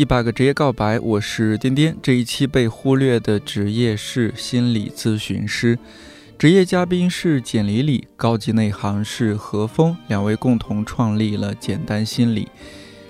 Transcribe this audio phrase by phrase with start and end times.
[0.00, 1.94] 一百个职业告白，我是颠颠。
[2.00, 5.78] 这一期被忽略的职业是心理咨询师，
[6.38, 12.48] 职业嘉宾是简里里，高级内行是何峰，两位共同创立了简单心理。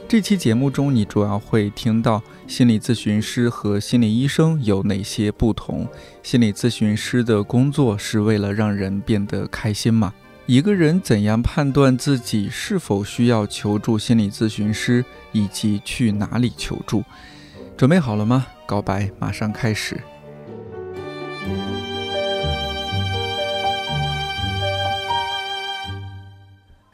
[0.09, 5.87] 这期节目中，你主要会听到心理咨询师和心理医生有哪些不同？
[6.25, 10.13] 心理咨询师的工作是为了让人变得开心吗？
[10.47, 17.03] 一个人怎样判断自己是否需要求助心理咨询师，以及去哪里求助？
[17.77, 18.47] 准备好了吗？
[18.67, 20.01] 告白马上开始。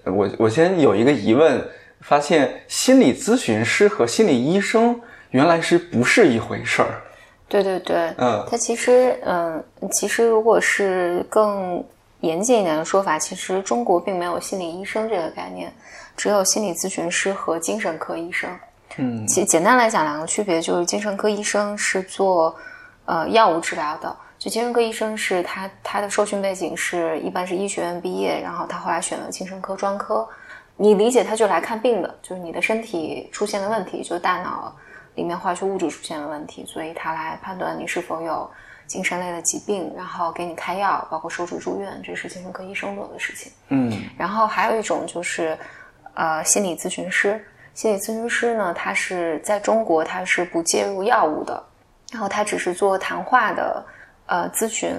[0.05, 1.63] 我我先有一个疑问，
[2.01, 5.01] 发现心理咨询师和心理医生
[5.31, 7.03] 原来是不是一回事儿？
[7.49, 11.85] 对对对，嗯，它其实，嗯，其实如果是更。
[12.23, 15.71] 严谨一点的说法，其实中国并没有心理医生这个概念，
[16.17, 18.51] 只有心理咨询师和精神科医生。
[18.97, 22.57] 嗯，其简单来讲，两个区别就是精神科医生是做
[23.05, 30.27] 呃药物治疗的，就精神科医生是他他的受训背景是一般是医学院毕业，然后他后来选了精神科专科。
[30.77, 34.75] 你理解他就来看病的，就是你的身体出现了问题，就是大脑
[35.15, 38.51] 里面化学物质出现了问题，所以他来判断你是否有。
[38.87, 43.51] 精神类的疾病，然后给你开药，包括收治住院，这是精神科医生做的事情。
[43.71, 45.59] 嗯，然后还有一种就是，
[46.17, 47.41] 呃，心理咨询师。
[47.73, 51.63] 心理咨询师呢，他是在中国，他是不介入药物的，
[52.11, 53.85] 然后他只是做谈话的
[54.27, 54.91] 呃咨询，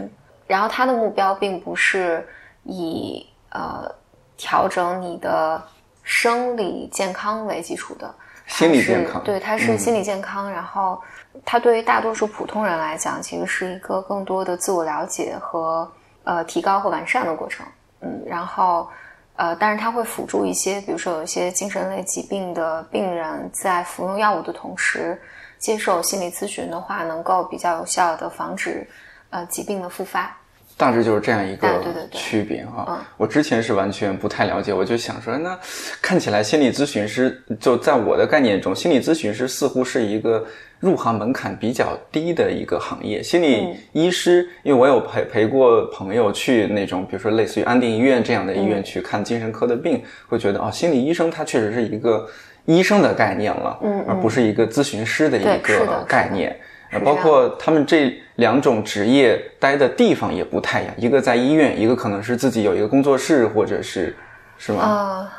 [0.47, 2.25] 然后他的目标并不是
[2.63, 3.91] 以呃
[4.37, 5.61] 调整你的
[6.03, 8.13] 生理健康为基础的，
[8.45, 11.01] 心理健康，对，他是心理健康，然后。
[11.45, 15.87] 他对于大多数普通人来讲，其实是一个更多的自我了解和
[16.23, 17.63] 呃提高和完善的过程。
[18.01, 18.89] 嗯，然后
[19.37, 25.21] 呃，但是它会辅助一些，比如说有一些精神类疾病的病人，在服用药物的同时，
[25.59, 28.85] 接受心理咨询的话，能够比较有效的防止
[29.29, 30.35] 呃疾病的复发。
[30.77, 33.05] 大致就是这样一个区别哈。
[33.17, 35.57] 我之前是完全不太了解，我就想说，那
[36.01, 40.45] 看起来心理咨询师就在我的概念中，心理咨询师似乎是一个。
[40.79, 52.29] 入行门槛比较低的一个行业，心理医师，因为我有陪陪过朋友去那种，比如说类似于安定医院这样的医院去看精神科的病，会觉得哦，心理医生他确实是一个
[52.65, 56.55] 医生的概念了，嗯，而不是一个咨询师的一个概念。
[57.03, 64.15] 包括他们这两种职业待的地方也不太一样，一个在医院，一个可能是自己有一个工作室，或者是
[64.57, 64.81] 是吗？
[64.81, 65.33] 啊。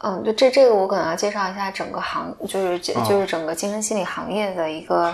[0.00, 5.10] 嗯，就这这个我可能要介绍一下整个行，就是就是整个精神心理行业的一个，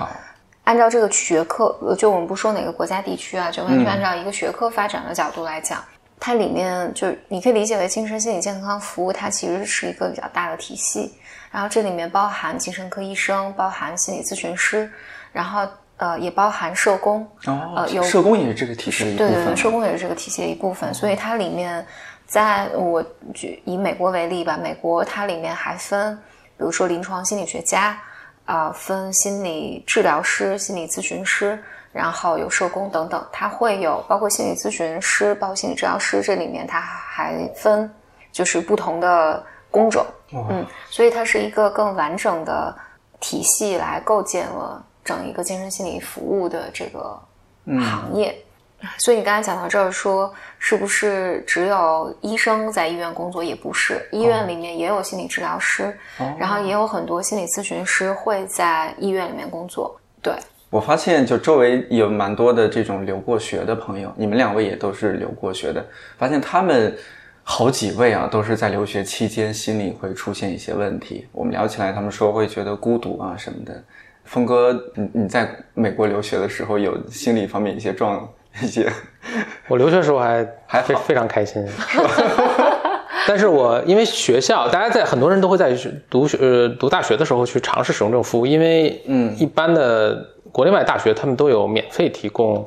[0.64, 5.82] 按照这个学科，就我们不说哪个国家地区啊，就完全按照一个学科发展的角度来讲，
[6.18, 11.14] 它里面就你可以理解为精神心理健康服务，它其实是一个比较大的体系，
[11.52, 14.90] 然后这里面包含精神科医生，包含心理咨询师，
[15.32, 15.66] 然后
[15.96, 21.84] 呃也包含社工，呃有社工也是这个体系的一部分，对对，社工也是这个体系的一部分，所以它里面。
[22.24, 23.04] 在我
[23.34, 26.16] 举以美国为例吧，美国它里面还分，
[26.56, 27.98] 比如说临床心理学家，
[28.46, 31.62] 啊，分心理治疗师、心理咨询师，
[31.92, 37.92] 然后有社工等等，它会有包括心理咨询师、包括心理治疗师，这里面它还分
[38.30, 42.74] 就是不同的工种，嗯，所以它是一个更完整的
[43.20, 47.18] 体系来构建了整一个精神心理服务的这个
[47.66, 48.34] 行业。
[48.98, 53.44] 所以你刚才讲到这儿，说是不是只有医生在医院工作？
[53.44, 55.96] 也不是，医院里面也有心理治疗师，
[56.36, 59.96] 然后也有很多心理咨询师会在医院里面工作。
[60.20, 60.34] 对，
[60.68, 65.86] 我发现就周围有蛮多的这种留过学的朋友，你们两位也都是留过学的，
[66.18, 66.92] 发现他们
[67.44, 71.28] 好几位啊，都是在留学期间心理会出现一些问题。
[71.30, 73.80] 我们聊起来，他们说会觉得孤独啊什么的。
[74.32, 78.26] 峰哥，你你在美国留学的时候有心理方面一些状？
[78.62, 78.90] 一些，
[79.68, 81.66] 我留学时候还还非非常开心，
[83.26, 85.74] 但是我因为学校，大家在很多人都会在
[86.10, 92.62] 读学呃读大学的时候去尝试使用这种服务，因为嗯一般的国内外大学他们都有免费提供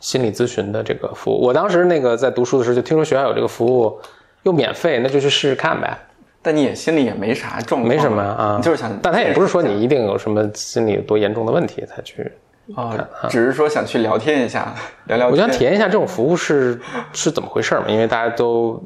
[0.00, 1.40] 心理咨询的这个服务。
[1.42, 3.98] 我当时那个在读书的时候就听说学校有这个服务，
[4.44, 5.98] 又免费，那就去试试看呗。
[6.46, 12.30] 但你也心里也没啥状况，没什么啊，就是想，但他也不是说你一定有什么心理多严重的问题才去。
[12.76, 12.96] 啊，
[13.28, 14.72] 只是说想去聊天一下，
[15.06, 15.28] 聊聊。
[15.28, 16.80] 我想体验一下这种服务是
[17.12, 17.86] 是怎么回事嘛？
[17.88, 18.80] 因为大家都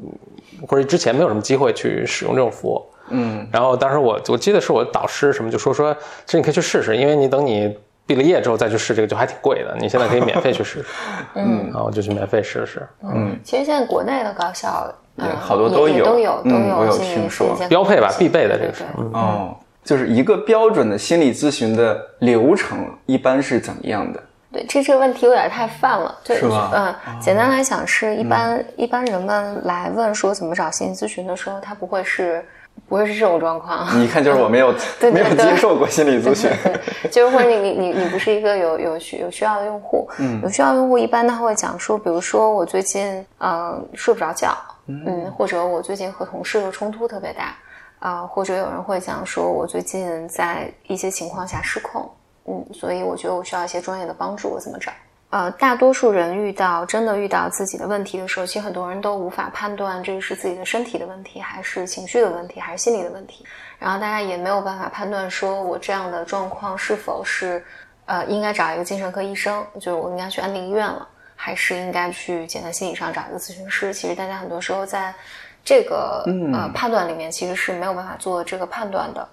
[0.67, 2.83] 或者之前没有什么机会去使用这种服务。
[3.09, 3.47] 嗯。
[3.51, 7.77] 然后当时我我记得是我导师什么就说说，其实你可以去试试，因为你等你
[8.07, 10.85] 毕了业之后再去试这个就还挺贵的，你现在可以免费去试试。
[11.37, 11.65] 嗯。
[11.65, 12.87] 然后我就去免费试试。
[13.03, 13.39] 嗯。
[13.43, 14.91] 其实现在国内的高校
[15.39, 18.83] 好多都有都有都有，我有听说标配吧，必备的这个是。
[19.13, 19.55] 哦。
[19.83, 24.21] 就是一个标准的心理咨询的流程一般是怎么样的？
[24.53, 26.69] 对，这这个问题有点太泛了，是吧？
[26.75, 32.45] 嗯，简单来讲是一般一般人们来问说怎么找心理咨询的时候，他不会是
[32.87, 33.87] 不会是这种状况。
[34.01, 34.73] 你看，就是我没有
[35.13, 36.49] 没有接受过心理咨询，
[37.11, 44.57] 就是或者你你你你不是一个有有需有需要的用户，嗯，有需要用户一般他会讲说，比如说我最近嗯睡不着觉，
[44.87, 47.55] 嗯，或者我最近和同事的冲突特别大，
[47.99, 52.09] 啊，或者有人会讲说我最近在一些情况下失控。
[52.47, 54.49] 嗯，所以我觉得我需要一些专业的帮助。
[54.49, 54.91] 我怎么找？
[55.31, 63.45] 呃，大多数人遇到真的遇到自己的问题的时候，其实很多人都无法判断这个是自己的身体的问题，还是情绪的问题，还是心理的问题。
[63.79, 67.63] 然后大家也没有办法判断，说我这样的状况是否是
[68.07, 73.93] 呃应该找一个精神科医生，就是我应该去安定医院了，还是应该去简单心理上找一个咨询师。
[73.93, 75.13] 其实大家很多时候在
[75.63, 79.25] 这个呃判断里面，其实是没有办法做这个判断的。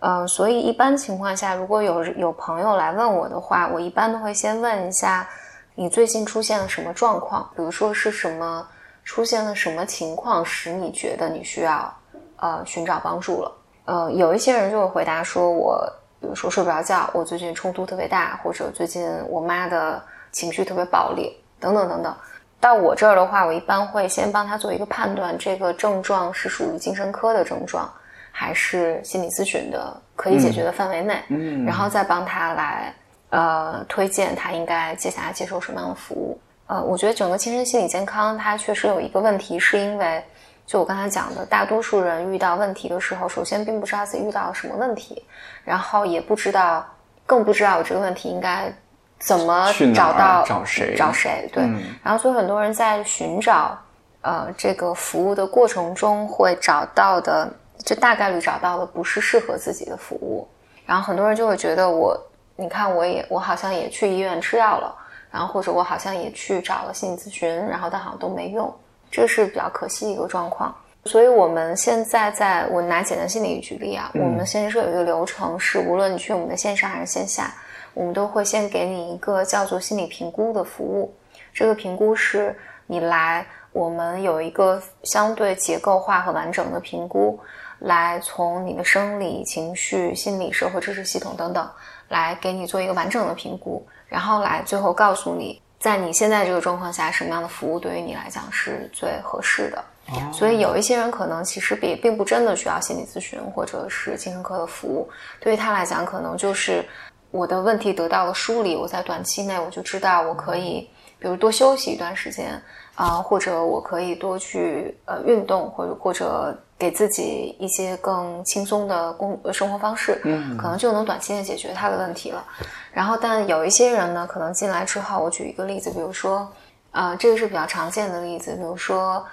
[0.00, 5.28] 呃，所以一般情况下，如果有有朋友来问我的话，我一般都会先问一下
[5.74, 8.66] 你最近出现了什么状况，比如说是什么
[9.04, 11.92] 出现了什么情况使你觉得你需要
[12.36, 13.52] 呃寻找帮助了。
[13.86, 15.84] 呃，有一些人就会回答说，我
[16.20, 20.00] 比如说睡不着觉，我最近冲突特别大，或者最近我妈的
[20.30, 22.14] 情绪特别暴力，等等等等。
[22.60, 27.90] 到我这儿的话，我一般会先帮他做一个判断，这个症状是属于精神科的症状。
[28.40, 32.94] 还是心理咨询的可以解决的范围内，嗯，然后再帮他来
[33.30, 36.38] 呃推荐他应该接下来接受什么样的服务。
[36.68, 40.22] 呃，我觉得整个精神心理健康它确实有一个问题，是因为
[40.64, 45.20] 就我刚才讲的，大多数人遇到问题的时候，首先并不知道自己遇到了什么问题，
[45.64, 46.86] 然后也不知道，
[47.26, 48.72] 更不知道我这个问题应该
[49.18, 51.64] 怎么找到找谁找谁对，
[52.04, 53.76] 然后所以很多人在寻找
[54.20, 57.52] 呃这个服务的过程中会找到的。
[57.84, 60.46] 就大概率找到的不是适合自己的服务，
[60.84, 62.18] 然后很多人就会觉得我，
[62.56, 64.94] 你看我也我好像也去医院吃药了，
[65.30, 68.72] 然后或者我好像也去找了心理咨询，然后但好像都没用，
[69.10, 70.74] 这是比较可惜的一个状况。
[71.04, 77.54] 所以我们现在在我拿简单心理举例啊，我们现在是有一个流程，是无论你去我们的线上还是线下，
[77.94, 81.14] 我们都会先给你一个叫做心理评估的服务。
[81.54, 82.54] 这个评估是
[82.86, 87.38] 你来，我们有一个相对结构化和完整的评估。
[87.80, 91.68] 来从你的生理、情绪、心理、社会支持系统等等，
[92.08, 99.84] 来给你做一个完整的评估，然后来最后告诉你，在你现在这个状况下，什么样的服务对于你来讲是最合适的。
[100.32, 105.08] 所以有一些人可能其实并并不真的需要心理咨询或者是精神科的服务，
[105.38, 106.84] 对于他来讲，可能就是
[107.30, 110.88] 我的问题得到了梳理，我在短期内我就知道我可以，
[111.18, 112.60] 比如多休息一段时间
[112.94, 116.58] 啊，或者我可以多去呃运动，或者或者。
[116.78, 122.44] 给自己一些更轻松的工生活方式，嗯，可能就能短期内解决他的问题了。
[122.92, 126.48] 然后，但有一些人呢，可能进来之后，我举一个例子，比如说，
[126.92, 129.24] 呃，这个是比较常见的例子，比如说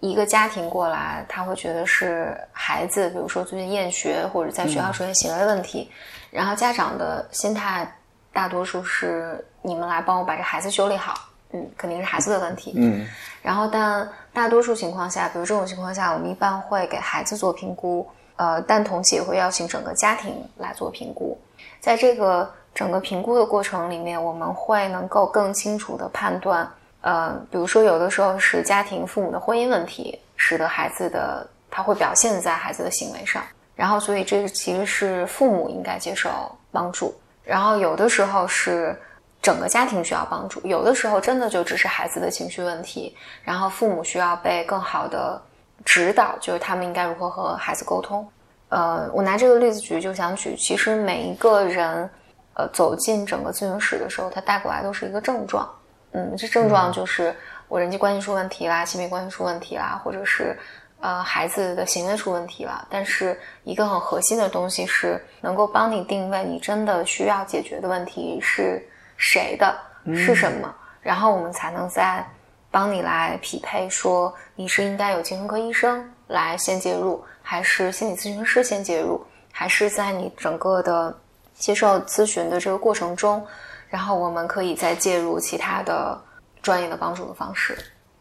[0.00, 5.90] 一个家庭过来，他会觉得是孩子，比如说最近厌学或者在学校出现行为问题，
[6.30, 7.90] 然后家长的心态
[8.32, 11.14] 大多数是你们来帮我把这孩子修理好。
[11.54, 12.72] 嗯，肯定是孩子的问题。
[12.74, 13.06] 嗯，
[13.40, 21.38] 然后但大多数情况下，比如这种情况下，我们一般会给孩子做评估，呃，但同时也会邀请整个家庭来做评估。
[21.78, 26.68] 在这个整个评估的过程里面，我们会能够更清楚的判断，
[27.02, 33.40] 呃，比如说有的时候是家庭父母的婚姻问题，使得孩子的他会表现在孩子的行为上，
[33.76, 36.30] 然后所以这其实是父母应该接受
[36.72, 37.14] 帮助。
[37.44, 39.00] 然后有的时候是。
[39.44, 45.38] 整个家庭需要帮助，有的时候真的就只是孩子的情绪问题，然后父母需要被更好的
[45.84, 48.26] 指导，就是他们应该如何和孩子沟通。
[48.70, 52.08] 呃，我拿这个例子举，就想举，其实每一个人，
[52.54, 55.70] 呃，走进整个咨询室的时候，他带过来都是一个症状，
[56.12, 57.36] 嗯，这症状就是
[57.68, 60.58] 我人际关系出问题啦，亲密关系出问题啦，或者是
[61.00, 62.88] 呃孩子的行为出问题了。
[62.88, 68.82] 但是一个很核心的东西是能够帮你定位你真的需要解决的问题是。
[69.24, 69.74] 谁的
[70.14, 70.72] 是什么？
[71.00, 72.22] 然后我们才能再
[72.70, 81.16] 帮你来匹配，说你是应该有精神科医生来先介入，还是心理咨询师先介入，还是在你整个的
[81.54, 83.42] 接受咨询的这个过程中，
[83.88, 86.20] 然后我们可以再介入其他的
[86.60, 87.74] 专业的帮助的方式。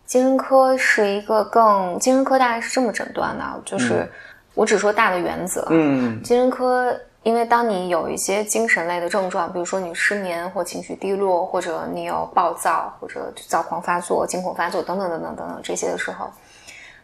[0.05, 4.10] 精神科是一个更精神科大概是这么诊断的，就是
[4.53, 5.67] 我只说大的原则。
[5.69, 6.98] 嗯，精神科。
[7.24, 16.30] 因为当你有一些精神类的症状，比如说你失眠或情绪低落，或者你有暴躁或者躁狂发作、惊恐发作等等等等等等这些的时候，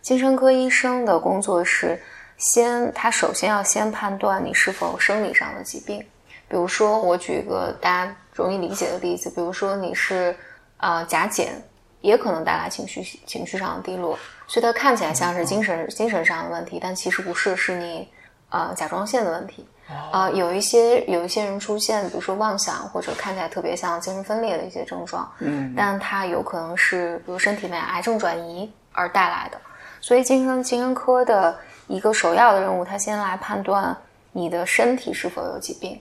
[0.02, 2.02] 精神科医生的工作是
[2.38, 6.06] 先他首先要先判断你是否生理上的疾病。
[6.50, 10.36] 比如说，我举一个大家容易理解的例子，比如说你是
[10.78, 11.54] 呃甲减，
[12.02, 18.10] 也可能带来情绪情绪上的低落，所以它看起来像是精神精神上的问题，但其实不是，是你
[18.50, 19.68] 呃甲状腺的问题。
[20.12, 29.60] 啊，有一些有一些人出现，比如说妄想或者看起来特别像精神分裂的一些症状，嗯，但它有可能是比如身体内癌症转移而带来的。
[30.00, 33.98] 所以精神精神科的一个首要的任务，他先来判断
[34.32, 36.00] 你的身体是否有疾病。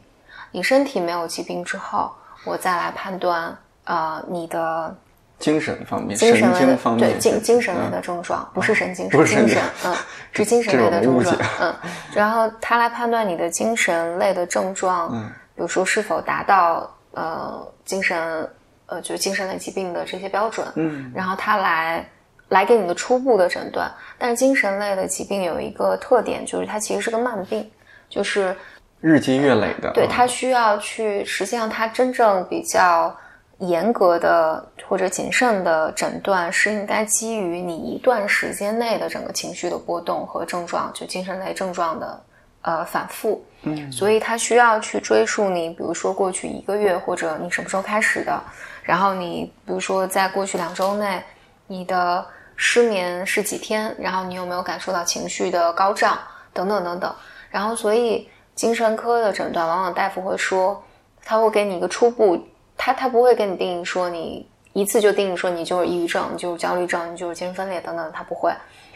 [0.50, 2.12] 你身体没有疾病之后，
[2.44, 4.94] 我再来判断呃你的
[5.38, 9.94] 精神方面、精神类的方面对精精神类的症状，不是神经，是精神，嗯，
[10.32, 11.74] 是精神类的症状，嗯，
[12.12, 18.48] 然后他来判断你的精神类的症状，嗯，比如说是否达到呃精神
[18.86, 22.04] 呃就是精神类疾病的这些标准，嗯，然后他来
[22.48, 23.90] 来给你的初步的诊断。
[24.18, 27.70] 但是精神类的疾病有一个特点，就是它其实是个慢病，
[28.08, 28.56] 就是。
[29.00, 33.16] 日积月累的，对它需要去，实际上它真正比较
[33.58, 42.20] 严格的或者谨慎的诊断是应该基于你一段时间内的整个情绪的波动和症状，就精神类症状的
[42.62, 43.44] 呃反复。
[43.62, 48.40] 嗯，所以他需要去追溯你，比如说过去一个月或者你什么时候开始的，
[48.82, 51.22] 然后你比如说在过去两周内
[51.66, 52.24] 你的
[52.56, 56.18] 失眠是几天，然后你有没有感受到情绪的高涨
[56.52, 57.14] 等等等等，
[57.50, 58.28] 然后所以。
[58.58, 60.82] 精神科的诊断，往往大夫会说，
[61.24, 62.36] 他会给你一个初步，
[62.76, 64.44] 他他不会给你定义说你
[64.80, 68.52] 一次就定义说你就是抑郁症，你就是焦虑症，你就是精神分裂等等，他不会。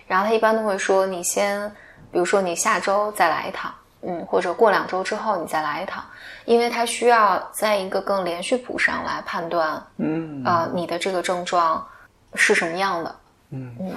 [0.06, 1.68] 然后他一般都会说，你先，
[2.10, 3.72] 比如说你下周再来一趟，
[4.02, 6.04] 嗯，或者过两周之后你再来一趟，
[6.44, 11.84] 因为他需要在一个更连续谱上来判断，嗯，呃，你的这个症状
[12.34, 13.14] 是什么样的，
[13.50, 13.92] 嗯嗯，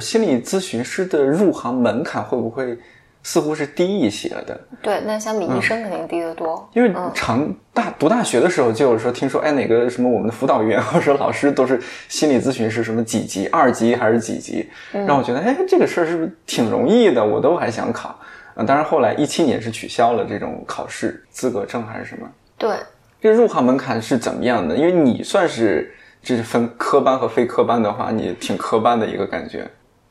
[0.00, 2.78] 心理咨询师的入行门槛会不会？
[3.26, 6.68] 似乎是低一些的，对，那相比医生肯定低得多。
[6.74, 17.24] 因为长大读大学的时候就有说，听说哎哪个什么我们的辅导员 或者老师都是心理咨询师，什么几级，二级还是几级，让我觉得哎这个事儿是不是挺容易的？
[17.24, 18.10] 我都还想考
[18.54, 18.62] 啊。
[18.62, 22.28] 当然后来一七年是取消了这种考试资格证还是什么？
[22.58, 22.76] 对，
[23.22, 24.76] 这入行门槛是怎么样的？
[24.76, 29.66] 因为你算是这是分科班和非科班的话，你挺科班的一个感觉。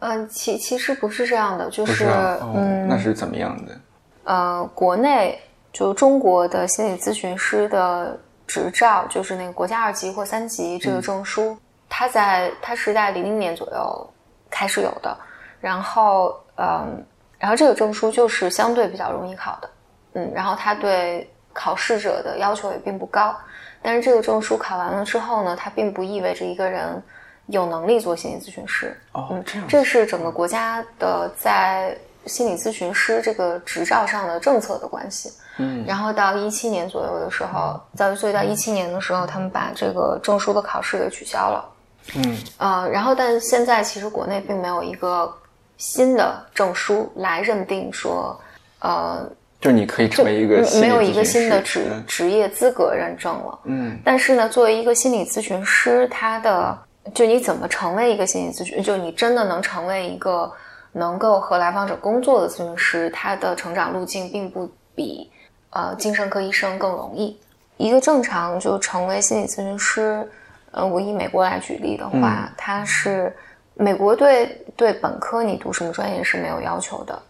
[0.06, 2.06] 嗯，其其实不是这样的，就是
[2.54, 3.80] 嗯，那是怎么样的？
[4.26, 5.40] 呃，国内
[5.72, 11.58] 就中国的心理咨询师的执照，就是那个国家二级或三级这个证书，
[11.88, 14.10] 它在它是在零零年左右
[14.50, 15.18] 开始有的。
[15.62, 17.02] 然后，嗯，
[17.40, 19.70] 然后这个证书就是相对比较容易考的，
[20.16, 23.34] 嗯，然后它对考试者的要求也并不高。
[23.82, 27.02] 但是这个证书考完了之后呢，它并不意味着一个人。
[27.48, 35.32] 有能力做心理咨询师哦，这样，这是整个国家的在心理咨询师这个执照上的政策的关系。
[35.58, 41.70] 嗯，然后到一七年左右的时候，在所以到一七年的时候，他们把这个证书的考试给取消了。
[42.16, 45.32] 嗯，呃，然后但现在其实国内并没有一个
[45.78, 48.40] 新的证书来认定说，
[48.80, 49.30] 呃，
[49.62, 53.60] 就你可以成为一个没有一个新的职职业资格认证了。
[53.66, 56.78] 嗯，但是呢，作为一个心理咨询师，他的
[57.14, 58.82] 就你怎么成为一个心理咨询？
[58.82, 60.50] 就你真的能成为一个
[60.94, 65.30] 能够和来访者工作的咨询师，他的成长路径并不比
[65.72, 67.38] 呃精神科医生更容易。
[67.76, 70.26] 一个正常就成为心理咨询师，
[70.72, 73.36] 呃，我以美国来举例的话，他是
[73.74, 77.22] 美国对对本科你读什么专业是没有要求的，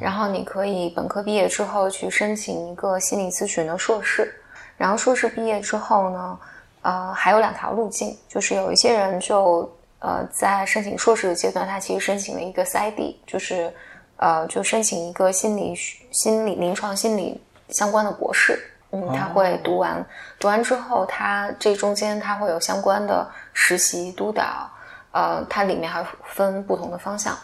[0.00, 4.34] 然后你可以本科毕业之后去申请一个心理咨询的硕士，
[4.76, 6.38] 然后硕士毕业之后呢？
[6.82, 13.70] 呃，还有两条路径，就是有一些人就呃在申请硕士的阶段，他其实申请了一个 PsyD，就是
[14.16, 15.74] 呃就申请一个心理
[16.10, 18.58] 心理临床心理相关的博士，
[18.92, 20.02] 嗯，他会读完，
[20.38, 24.70] 读完之后，他这中间他会有相关的实习督导，
[25.12, 27.36] 呃，它里面还分不同的方向，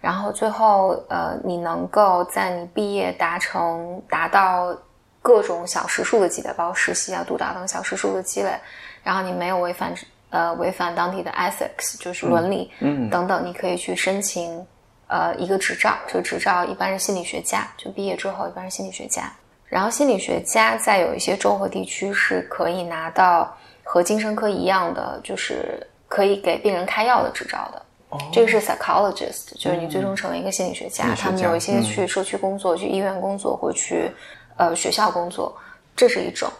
[0.00, 4.76] 然后最后呃你能够在你毕业达成达到。
[5.22, 8.58] 各种小时数的积累，包括实习啊、督导等小时数的积累，
[9.02, 9.94] 然后你没有违反
[10.30, 14.66] 呃违反当地的 ethics，就是伦理，嗯等等，你可以去申请
[15.08, 15.94] 呃一个执照。
[16.06, 19.30] 这个执照一般是心理学家，就毕业之后一般是心理学家。
[19.66, 27.82] 然后心理学家在有一些州和地区是可以拿到和精神科一样的，就是可以给病人开药的执照的。
[28.08, 31.14] 哦，这个是 psychologist，就是你最终成为一个心理学家。
[31.14, 34.10] 他们有一些去社区工作，去医院工作，或去。
[34.56, 35.56] 呃，学校工作，
[35.96, 36.50] 这是一种，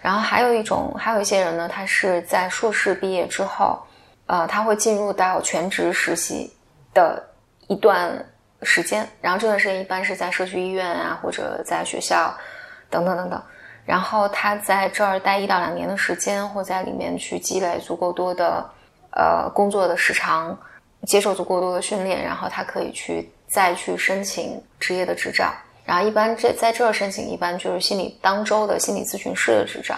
[0.00, 3.78] 然后还有一种，还有一些人呢，他是在硕士毕业之后，
[4.26, 6.52] 呃，他会进入到全职实习
[6.94, 7.22] 的
[7.68, 8.12] 一段
[8.62, 12.34] 时间，然后这段时间一般是在社区医院啊，或者在学校
[12.88, 13.42] 等等等等。
[13.84, 18.64] 然后他在这儿待一到两年的时间，或在里面去积累足够多的
[19.10, 20.56] 呃工作的时长，
[21.04, 25.52] 接受足够多的训练，然后他可以去再去申请职业的执照。
[25.84, 29.96] 然后一般这在这儿申请，一般就是心理当周的心理咨询师的执照。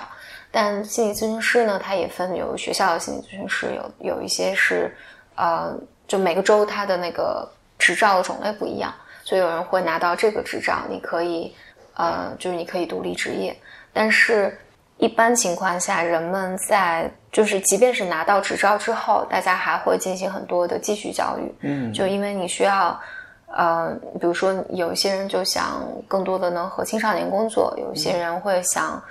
[0.50, 4.96] 但心理咨询师呢，它也分有学校的心理咨询师，有有一些是，
[5.34, 5.76] 呃，
[6.06, 7.48] 就每个州它的那个
[7.78, 11.52] 执照的种类不一样，所以有人会拿到这个执照，你可以，
[11.96, 13.56] 呃，就是你可以独立执业。
[13.92, 14.56] 但是，
[14.98, 22.98] 一般情况下，人们在就是即便是拿到执照之后，大家还会进行很多的继续教育，嗯，就因为你需要，
[23.46, 29.02] 呃，比如说有一些人就想更多的能和青少年工作，有一些人会想。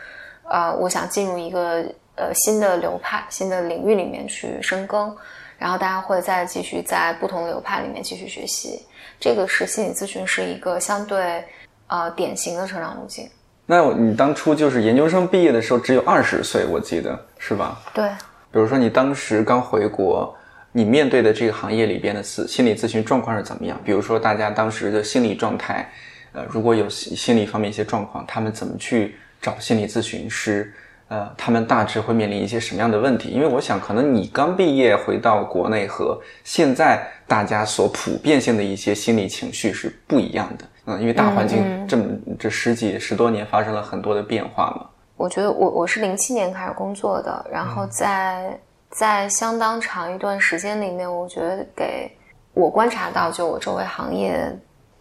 [0.45, 1.81] 呃，我想进入一个
[2.15, 5.15] 呃新的流派、新的领域里面去深耕，
[5.57, 8.85] 然后大家会再继续在不同的流派里面继续学习。
[9.21, 11.41] 这个是心理咨询是一个相对
[11.87, 13.25] 呃典型的成长路径。
[13.65, 17.79] 那你当初就是研究生毕业的时候只有二十岁，我记得是吧？
[17.93, 18.09] 对。
[18.51, 20.35] 比如说你当时刚回国，
[20.73, 23.79] 你面对的这个行业里边的咨心理咨询状况是怎么样？
[23.85, 25.89] 比如说大家当时的心理状态，
[26.33, 29.15] 呃，如果有心理方面一些状况，他们怎么去？
[29.43, 30.71] 找心理咨询师，
[31.09, 33.27] 呃，他们大致会面临一些什么样的问题？
[33.27, 42.05] 因为我想，可能你刚毕业回到国内和现在大家所普遍性的一些心理情绪是不一样的，嗯，因为大环境这么
[42.39, 44.85] 这十几十多年发生了很多的变化嘛。
[45.17, 48.57] 我觉得我我是零七年开始工作的，然后在
[48.93, 52.15] 在相当长一段时间里面，我觉得给
[52.53, 54.39] 我观察到，就我周围行业。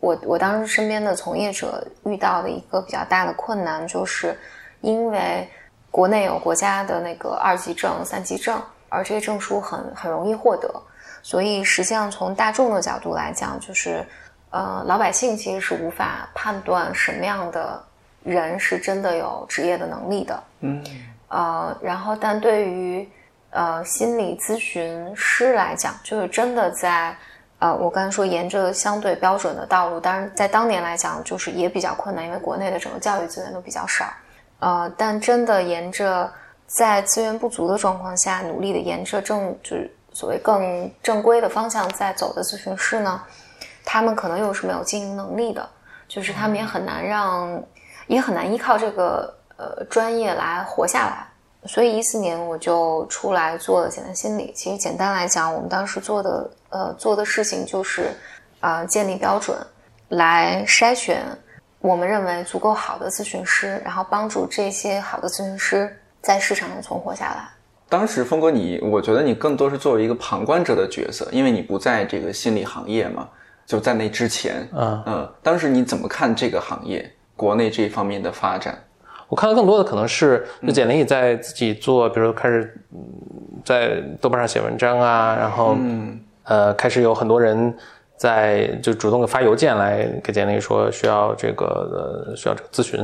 [0.01, 4.37] 我我当时身边的从业者遇到的一个比较大的困难，就是
[4.81, 5.49] 因为
[5.93, 10.69] 国内有国家的那个二级证、三级证，而这些证书很很容易获得，
[11.23, 14.05] 所以实际上从大众的角度来讲，就是
[14.51, 17.81] 呃老百姓其实是无法判断什么样的
[18.25, 20.43] 人是真的有职业的能力的。
[20.61, 20.83] 嗯，
[21.29, 23.09] 呃，然后但对于
[23.53, 27.17] 呃心理咨询师来讲，就是真的在。
[27.63, 34.07] 呃，我刚才说沿着相对标准的道路，当然在当年来讲，就是也比较困难，因为国内的整个教育资源都比较少。
[34.59, 36.29] 呃，但真的沿着
[36.67, 43.23] 在资源不足的状况下，努力的沿着正就是所谓更正规的方向在走的咨询师呢，
[43.85, 45.65] 他们可能又是没有经营能力的，
[46.09, 47.63] 就是他们也很难让，
[48.09, 51.29] 也很难依靠这个呃专业来活下来。
[51.67, 54.53] 所以一四年我就出来做了简单心理。
[54.55, 58.11] 其实简单来讲，我们当时做的呃做的事情就是，
[58.61, 59.57] 啊建立标准，
[60.09, 61.23] 来筛选
[61.81, 67.49] 我们认为足够好的咨询师，然后帮助这些好的咨询师在市场上存活下来。
[67.89, 73.29] 当时峰哥，你我觉得你更多是作为一个旁观者的角色，因为你不在这个心理行业嘛。
[73.65, 78.77] 就在那之前，嗯嗯，当时你怎么看这个行业国内这方面的发展？
[79.33, 82.79] 我看到更多的可能是，就简历在自己做，比如开始
[83.65, 85.75] 在豆瓣上写文章啊，然后
[86.45, 87.75] 呃，开始有很多人
[88.15, 93.03] 在就主动的发邮件来给简历说需要这个呃需要这个咨询，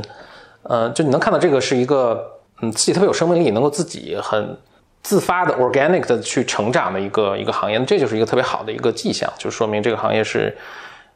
[0.65, 2.23] 呃，就你能看到这个是一个
[2.61, 4.55] 嗯自己特别有生命力，能够自己很
[5.03, 10.55] 自发的 organic 的去成长的一个一个行业，这就是一个特别好的一个迹象，就说明这个行业是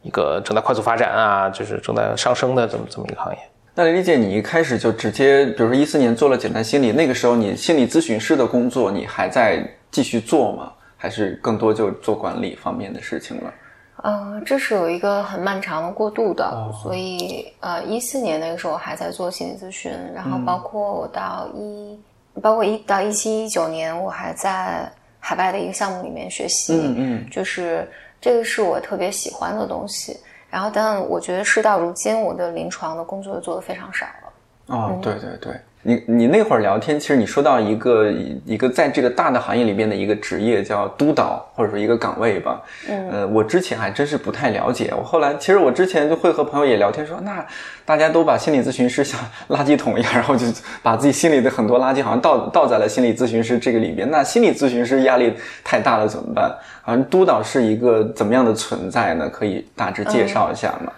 [0.01, 3.39] 一个正在快速发展啊，就是正在上升的这么这么一个行业。
[3.75, 10.73] 那李姐，你一开始就直接，比如说一四年做了简单心理，那个时候你心理咨询师的工作，你还在继续做吗？
[10.99, 13.55] 还是更多就做管理方面的事情了？
[14.03, 21.99] 呃，这是有一个很漫长的过渡的，所以呃，一四年那个时候还在做心理咨询，然后包括我到一，
[22.43, 27.89] 包括一到一七一九年，我还在海外的一个项目里面学习，嗯嗯，就是
[28.21, 30.17] 这个是我特别喜欢的东西。
[30.53, 34.33] 然后，但我觉得事到如今，我的临床的工作做的非常少了。
[34.67, 38.11] 哦，对对对，你你那会儿聊天，其实你说到一个
[38.45, 42.63] 一个在这个大的行业里边的一个职业叫督导，或者说一个岗位吧。
[42.89, 44.95] 嗯，呃，我之前还真是不太了解。
[44.97, 47.45] 我后来其实我之前就会和朋友也聊天说，那
[47.85, 49.19] 大家都把心理咨询师像
[49.49, 50.47] 垃圾桶一样，然后就
[50.85, 54.09] 把自己心里的很多垃圾好像倒倒在了心理咨询师这个里边。
[54.09, 56.49] 那心理咨询师压力太大了怎么办？
[56.83, 59.29] 好像督导是一个怎么样的存在呢？
[59.29, 60.93] 可以大致介绍一下吗？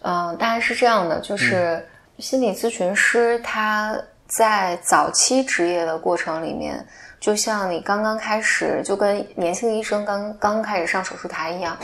[0.00, 1.84] 嗯，大概是这样的，就是
[2.18, 3.94] 心理咨询师他
[4.30, 6.86] 在早期职业的过程里面，
[7.18, 11.76] 就像你刚刚开始，就跟年轻的医生刚刚开始上手术台一样，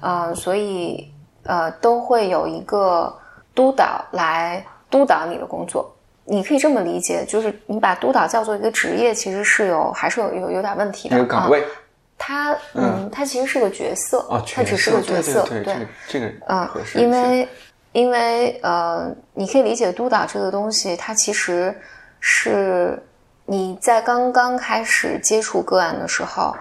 [0.00, 1.12] 嗯，所以
[1.44, 3.12] 呃都会有一个
[3.54, 5.94] 督导来督导你的工作。
[6.24, 11.24] 你可以这么理解，就是你把督导叫做一个职业，其实是有还是有有有点问题的。
[11.24, 11.64] 岗位。
[12.22, 15.64] 他嗯，他其实是个角色，他只是个角色，对
[16.06, 17.48] 这个嗯，因为
[17.92, 21.76] 因为呃，你可以理解督导这个东西，它其实
[22.20, 23.02] 是
[23.46, 26.54] 你在刚刚开始接触个案的时候，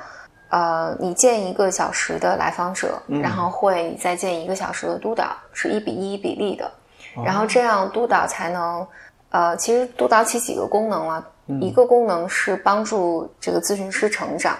[0.49, 6.71] 呃，你见一个小时的来访者，然后会再见一个小时的督导，是一比一比例的，
[7.23, 8.87] 然后这样督导才能
[9.29, 11.23] 呃，其实督导起几个功能了，
[11.61, 14.57] 一个功能是帮助这个咨询师成长。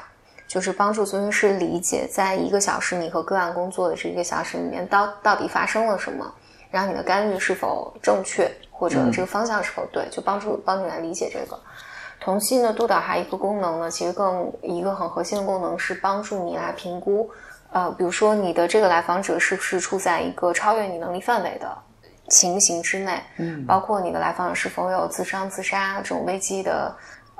[0.47, 6.25] 就是帮助咨询师理解，在一个小时你和个案工作的这一个小时里面，到到底发生了什么，
[6.69, 11.60] 然后你的干预是否正确，或者这个方向是否对，就帮助帮你来理解这个。
[12.19, 17.29] 同期呢，督导还有一个功能呢，其实更一个很核心的功能是帮助你来评估，
[17.71, 21.75] 呃，比如说你的这个来访者是不是处在一个超越你能力范围的
[22.27, 26.93] 情形之内，嗯，包括你的来访者是否有自伤、自杀这种危机的，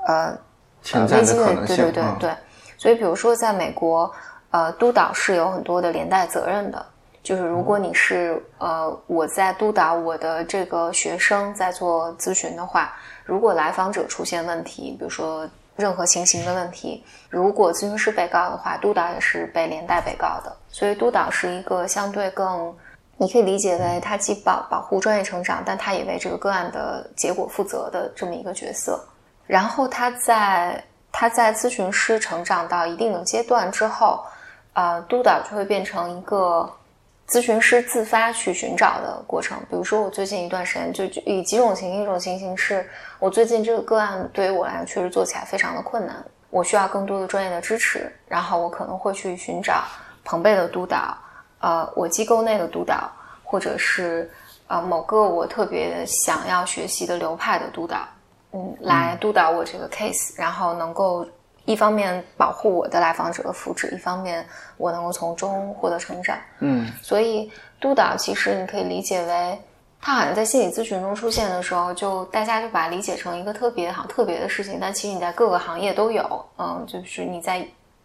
[0.06, 0.36] 呃，
[0.82, 2.34] 潜在的可能性，对对对对。
[2.78, 4.10] 所以，比如说，在美国，
[4.50, 6.86] 呃，督导是有很多的连带责任的。
[7.22, 12.92] 就是如果你是呃，我在督导我的这个学生在做咨询的话，
[13.24, 20.54] 如果来访者出现问题，比如说任何情形的问题，如果咨询师被告的话，督导也是被连带被告的。
[20.68, 22.74] 所以，督导是一个相对更，
[23.16, 28.98] 你可以理解为他既保保护专业成长，但他也为这个个案的结果负责的这么一个角色。
[29.46, 30.82] 然后他在。
[31.12, 34.24] 他在咨询师成长到一定的阶段之后，
[34.74, 36.72] 呃，督导就会变成一个
[37.30, 39.56] 咨询师自发去寻找的过程。
[39.70, 42.84] 比如说，我最近一段时间就以几种情形，一种情形是
[43.20, 46.16] 我最近这个个案对于我来讲确实做起来非常的困难，
[46.50, 49.84] 我需要更多的专业的支持，然后我可能会去寻找
[50.24, 51.16] 朋辈的督导，
[51.60, 53.08] 呃，我机构内的督导，
[53.44, 54.28] 或者是
[54.66, 57.98] 呃某个我特别想要学习的流派的督导。
[58.52, 61.24] 嗯，来督导我这个 case，然后能够
[61.64, 64.44] 一方面保护我的来访者的福祉，一方面
[64.76, 66.36] 我能够从中获得成长。
[66.58, 69.58] 嗯，所以督导其实你可以理解为，
[70.00, 76.44] 他好像在心理咨询中出现的时候，就大家就把它理解成一个特别好特别的事情，但其实你在各个行业都有。
[76.58, 77.58] 嗯，就是你在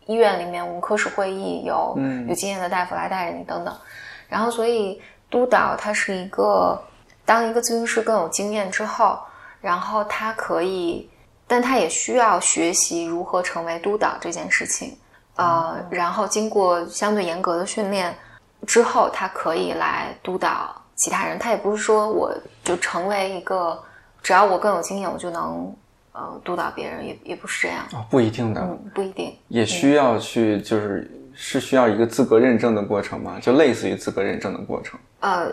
[0.05, 3.75] 医院里面，我们科室会议有有经验的大夫来带着你等等。
[4.27, 6.79] 然后，所以督导它是一个，
[7.25, 9.17] 当一个咨询师更有经验之后。
[9.61, 11.09] 然后他可以，
[11.47, 14.97] 但他也需要学习如何成为督导这件事情，
[15.35, 18.15] 呃，然后经过相对严格的训练
[18.65, 21.37] 之后，他可以来督导其他人。
[21.37, 23.81] 他也不是说我就成为一个，
[24.23, 25.75] 只要我更有经验，我就能
[26.13, 33.39] 呃督导别人，也也不是这样啊，不一定的，嗯，不一定，也需要去，就是是需要一个资格认证的过程嘛？
[33.39, 35.51] 就类似于资格认证的过程，呃。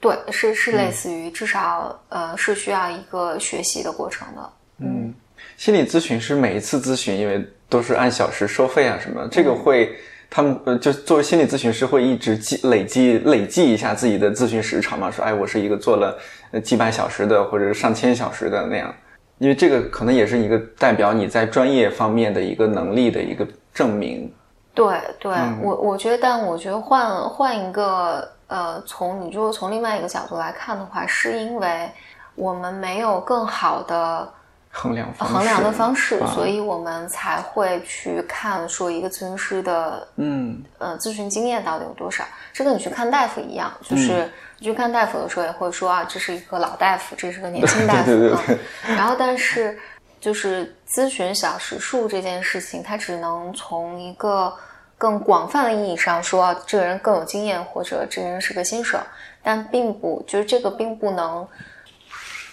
[0.00, 4.52] 对，是是类似于，至少呃是需要一个学习的过程的。
[4.78, 5.12] 嗯，
[5.56, 9.96] 心理咨询师每一次咨询，因为都是按小时收费啊什么，这个会
[10.30, 16.18] 他们呃就作为心理咨询师会一直积累积累计一下自己的咨询时长嘛，说哎我是一个做了
[16.62, 18.94] 几百小时的或者上千小时的那样，
[19.38, 24.32] 因为这个可能也是一个代表你在专业方面的一个能力的一个证明。
[24.74, 28.28] 对对，我我觉得，但我觉得换换一个。
[28.48, 31.86] 呃，从你如果从另外一个角度来看的话，是因为
[32.34, 34.26] 我们没有更好的
[34.70, 42.24] 衡量衡量的方式，所以我们才会去看说一个咨询师的嗯呃咨询经验到底有多少。
[42.52, 48.06] 这跟你去看大夫一样，就是你去看大夫的时候也会说啊，这是一个老大夫，这是个年轻大夫。
[48.06, 48.58] 对 对对。
[48.96, 49.78] 然后，但是
[50.20, 54.52] 就是咨询小时数这件事情，它只能从一个。
[55.00, 58.98] 更广泛的意义上说，这个人更有经验，或者这个人是个新手，
[59.44, 61.46] 但并不就是这个并不能，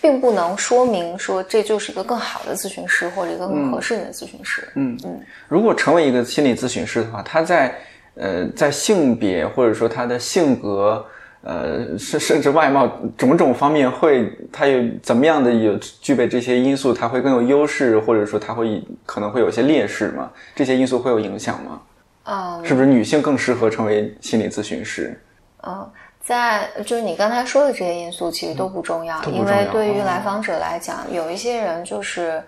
[0.02, 4.68] 并不能说明说这就是一个更好的咨询师或者一个更合适你的咨询师。
[4.76, 7.76] 嗯嗯，如果成为一个心理咨询师的话，他在
[8.16, 11.06] 呃在性别或者说他的性格
[11.42, 20.32] 呃甚甚至外貌种种方面会他有怎么样的有具备这些因素，他会更有优势，或者说他会可能会有些劣势吗？
[20.56, 21.82] 这些因素会有影响吗？
[22.28, 25.20] 嗯，是不是女性更适合成为心理咨询师？
[25.68, 25.88] 嗯，
[26.26, 32.44] 在就是你刚才说的这些因素其实都不重要，因为对于来访者来讲，有一些人就是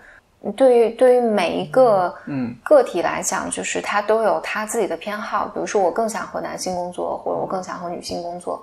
[0.56, 5.46] 对于对于每一个嗯个体来讲，就是他都有他自己的偏好。
[5.54, 8.60] 比如说，我更想和男性工作，或者我更想和女性工作。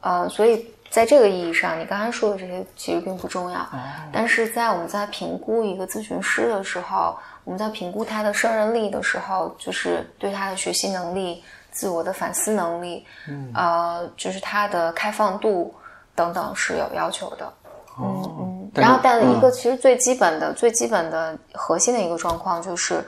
[0.00, 3.66] 呃，所以在这个意义上，你刚才说的这些其实并不重要。
[4.12, 7.16] 但是在我们在评估一个咨询师的时候。
[7.46, 15.74] 我们在评估他的胜任力的时候，就是对他的学习能力、自我的反思能力，嗯，呃，就是他的开放度
[16.14, 17.52] 等等是有要求的。
[17.98, 18.70] 嗯嗯。
[18.74, 23.04] 然后，但一个其实最基本的、最基本的核心的一个状况就是，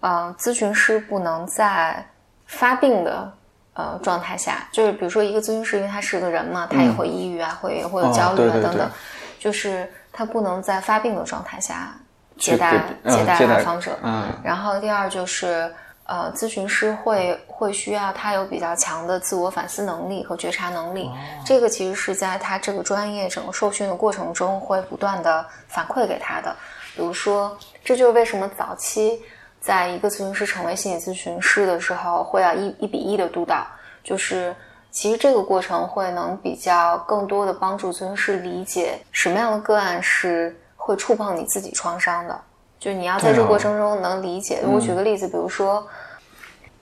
[0.00, 2.02] 呃，咨询师不能在
[2.46, 3.30] 发病的
[3.74, 8.90] 呃状态下，就是比如说一个咨询师，因为他是个人嘛，他也会抑郁啊，会会有焦虑啊等等，
[9.38, 11.94] 就是他不能在发病的状态下
[12.38, 13.98] 接待接待来访者。
[14.02, 15.70] 嗯，然后第二就是。
[16.10, 21.08] 呃，咨询师会会需要他有比较强的自我反思能力和觉察能力，
[21.46, 26.52] 这个其实是在他这个专业整个受训的过程中会不断的反馈给他的。
[26.96, 29.22] 比如说，这就是为什么早期
[29.60, 33.64] 在一个咨询师成为心理咨询师的时候，会要一一比一的督导，
[34.02, 34.52] 就是
[34.90, 42.40] 其实这个过程会能比较更多的帮助咨询师理解什么样的个案是会触碰你自己创伤的。
[42.80, 44.60] 就你要在这个过程中能理解。
[44.64, 45.86] 我举个例子，比如说，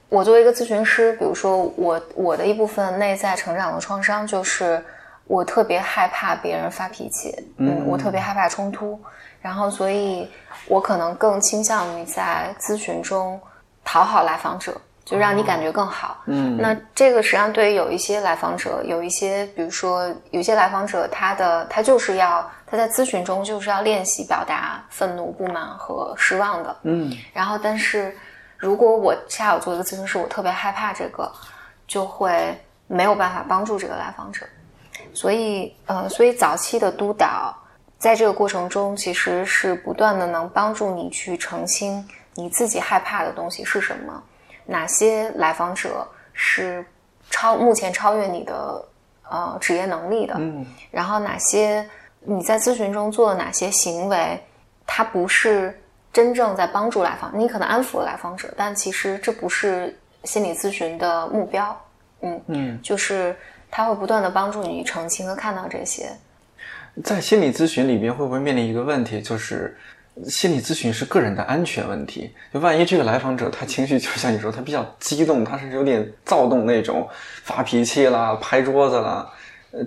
[0.08, 4.82] 我作为一个咨询师，比如说我我的一部分内在成长的创伤就是
[5.26, 8.98] 我特别害怕别人发脾气，嗯，我特别害怕冲突，
[9.42, 10.30] 然后所以
[10.68, 13.38] 我可能更倾向于在咨询中
[13.84, 14.74] 讨好来访者。
[15.04, 16.18] 就让你感觉更好。
[16.26, 26.76] 嗯，那这个实际上对于有一些来访者，有一些，比如说有些来访者，他的他就是要他在咨询中就是要练习表达愤怒、不满和失望的。
[26.82, 28.14] 嗯，然后但是
[28.56, 31.30] 如果我恰好做一个咨询师，我特别害怕这个，
[31.86, 34.46] 就会没有办法帮助这个来访者。
[35.14, 37.56] 所以，呃，所以早期的督导
[37.98, 44.22] 在这个过程中，其实是不断的能帮助你去澄清你自己害怕的东西是什么。
[44.66, 46.84] 哪些来访者是
[47.30, 48.84] 超目前超越你的
[49.30, 50.34] 呃职业能力的？
[50.36, 51.88] 嗯，然后哪些
[52.28, 54.38] 你在咨询中做了哪些行为，
[54.86, 55.74] 它不是
[56.12, 61.80] 真正在帮助来访，你可能安抚了来访者，但其实这不是心理咨询的目标。
[62.20, 63.34] 嗯嗯，就是
[63.70, 66.10] 他会不断的帮助你澄清和看到这些。
[67.02, 69.76] 在心理咨询里边，会不会面临一个问题，就是？
[70.26, 77.08] 心理咨询是个人的安全问题，就万一这个来访者他情绪就像你说，他比较激动，他是有点躁动那种，
[77.44, 79.30] 发脾气啦、拍桌子啦，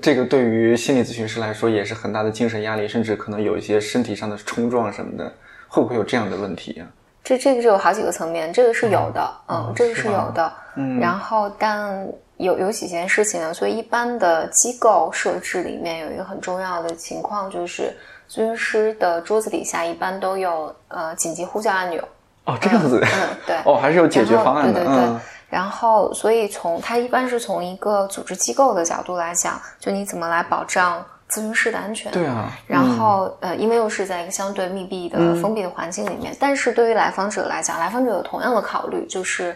[0.02, 5.32] 这个对于心理咨询师来说也是很大的精神压力，甚至可能有一些身体上的冲撞什么的，
[5.68, 6.86] 会不会有这样的问题呀？
[7.24, 17.94] 这这个是有好几个层面，这个是有的，嗯，这个是有的，嗯，然后但有有几件事情呢，所以一般的机构设置里面有一个很重要的情况就是。
[18.30, 22.02] 咨询师的桌子底下一般都有呃紧急呼叫按钮
[22.46, 25.20] 哦，这样子嗯对哦还是有解决方案的对对对，
[25.52, 39.54] 然后所以从它一般是从一个组织机构的角度来讲，就你怎么来保障咨询师的安全对啊，然后呃因为又是在一个相对密闭的封闭的环境里面，但是对于来访者来讲，来访者有同样的考虑，就是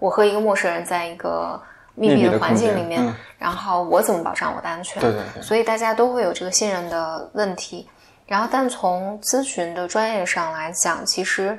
[0.00, 1.60] 我和一个陌生人在一个
[1.94, 5.00] 密闭的环境里面，然后我怎么保障我的安全？
[5.00, 7.88] 对对对，所以大家都会有这个信任的问题。
[8.26, 11.56] 然后，但从咨询的专业上来讲，其实，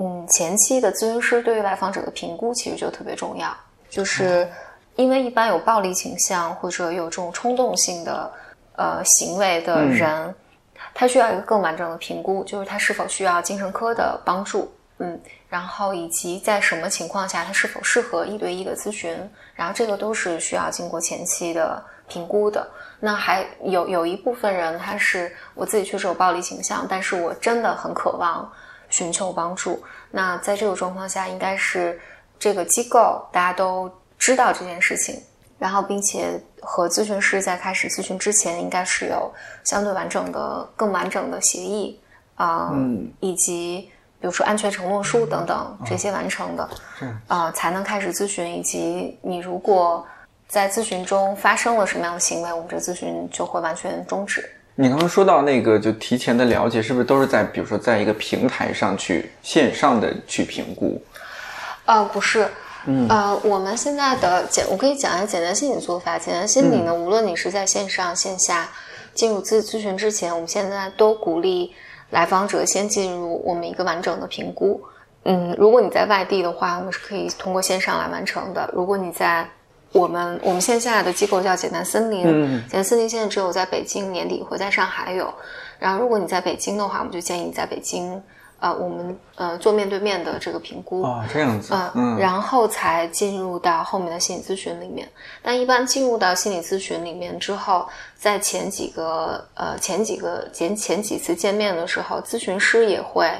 [0.00, 3.52] 嗯，前期的咨询师对于来访者的评估其实就特别重要，
[3.90, 4.48] 就是
[4.94, 8.30] 因为一般有暴力倾向或者有这种冲动性的
[8.76, 10.32] 呃行为的人，
[10.94, 19.18] 他需要一个更完整的评估，就是他是否需要精神科的帮助，嗯，然后以及在什么情况下他是否适合一对一的咨询，
[19.54, 22.64] 然后这个都是需要经过前期的评估的。
[23.00, 28.48] 那还有有一部分人，他是我自己确实有暴力倾向，但是我真的很渴望
[28.98, 29.82] 寻求帮助。
[30.10, 32.00] 那在这个状况下，应该是
[32.38, 35.22] 这个机构大家都知道这件事情，
[35.58, 39.32] 然后并且和咨询师在开始咨询之前，应该是有
[39.64, 42.00] 相对完整的、更完整的协议
[42.34, 42.72] 啊，
[43.20, 43.88] 以及
[44.20, 46.68] 比如说安全承诺书等等这些完成的，
[47.28, 48.52] 啊，才能开始咨询。
[48.58, 50.04] 以及你如果。
[50.50, 54.50] 在咨询中发生了什么样的行为，我们这咨询就会完全终止。
[54.80, 61.02] 你刚刚说到那个，就提前的了解，是不是都是在比如说在一个平台上去线上的去评估？
[61.84, 62.48] 呃，不是，
[62.86, 66.16] 嗯，呃，我们现在的简，我可以讲一下简单心理做法。
[66.16, 68.68] 简单心理呢，无论你是在线上线下
[69.14, 71.74] 进入咨咨询之前，我们现在都鼓励
[72.10, 74.80] 来访者先进入我们一个完整的评估。
[75.24, 78.70] 嗯，如果你在外地的话，我们是可以通过线上来完成的。
[78.72, 79.44] 如果你在
[79.92, 82.22] 我们我们线下的机构叫简单森林，
[82.62, 85.32] 简单森林现在只有在北京，年底会在上海有。
[85.78, 88.20] 然后如果你在北京的话，我们就建议你在北京，
[88.60, 95.08] 呃，我们呃做面对面的这个评估啊，这样子，嗯，然后才进入到后面的心理咨询里面。
[95.40, 103.30] 但一般进入到心理咨询里面之后，在前几个呃前几个前前几次见面的时候，咨询师也会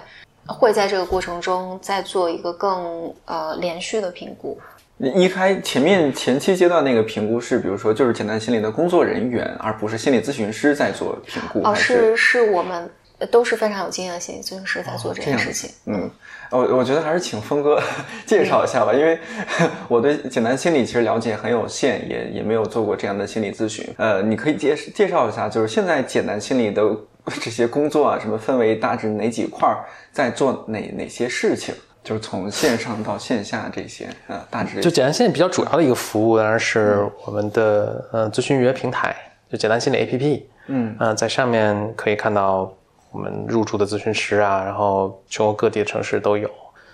[0.47, 4.57] 会在这个过程中再做一个更呃连续的评估。
[4.99, 11.61] 一开前面前期阶段那个评估是，比如说就是简单心理的工作人员，而不是心理咨询师在做评估。
[11.63, 12.91] 哦，是是我们
[13.31, 15.71] 都是非常有经验的心理咨询师在做这件事情。
[15.87, 16.11] 嗯，
[16.51, 17.81] 我我觉得还是请峰哥
[18.27, 19.19] 介绍一下吧，因为
[19.87, 23.89] 我对简单心理其实了解很有限，也也没有做过这样的心理咨询。
[23.99, 26.83] 呃，你可以介介绍一下，就是现在简单心理的
[27.41, 29.69] 这些工作啊，什么分为大致哪几块，
[30.11, 31.73] 在做哪哪些事情？
[32.09, 39.14] 就是从线上到线下这些，呃，大致就简单心理比较主要的一个服务，当然是我们的呃咨询预约平台，
[39.51, 40.42] 就简单心理 APP。
[40.68, 42.73] 嗯，呃，在上面可以看到。
[43.11, 46.49] 我们入驻的咨询师啊，然后全国各地的城市都有，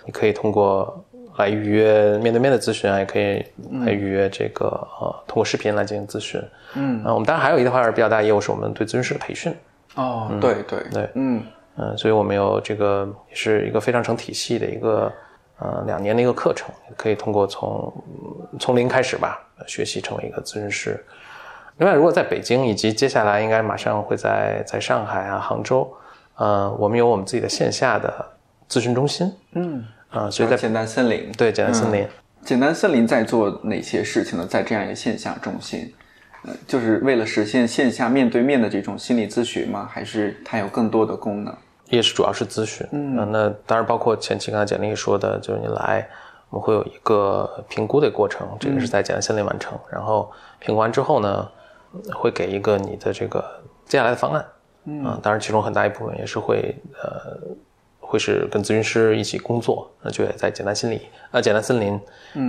[0.05, 1.03] 你可以通过
[1.35, 3.45] 来预约面对面的咨询啊，也可以
[3.85, 4.65] 来预约这个
[5.01, 6.41] 呃通过视频来进行咨询。
[6.75, 9.53] 嗯，啊，我们当然还有一块比较大业务是我们对咨询师的培训。
[9.95, 11.43] 哦，对对对，嗯
[11.77, 15.11] 嗯，所以我们有这个是一个非常成体系的一个
[15.59, 17.93] 呃两年的一个课程，可以通过从
[18.59, 21.03] 从零开始吧学习成为一个咨询师。
[21.77, 25.91] 另外，如果在北京以及接下来应该马上会在在上海啊、杭州。
[26.37, 28.13] 呃，我们有我们自己的线下的
[28.69, 32.05] 咨询中心，嗯，啊，所以在简单森林，对，简单森林，
[32.43, 34.45] 简单森林在做哪些事情呢？
[34.45, 35.93] 在这样一个线下中心，
[36.43, 39.89] 呃，就是为了实现线下面对面的这种心理咨询吗？
[39.89, 41.55] 还是它有更多的功能？
[41.89, 46.07] 也是主要是咨询，嗯，那当然包括前期刚才简历说的，就是你来，
[46.49, 51.47] 我们会有一个评估的过程，这个是在简单森林完成，然后评估完之后呢，
[52.13, 53.43] 会给一个你的这个
[53.85, 54.45] 接下来的方案。
[54.85, 57.39] 嗯，当然，其中很大一部分也是会，呃，
[57.99, 61.99] 会是跟咨询师一起工作，那就也在简单心理，呃，简单森林，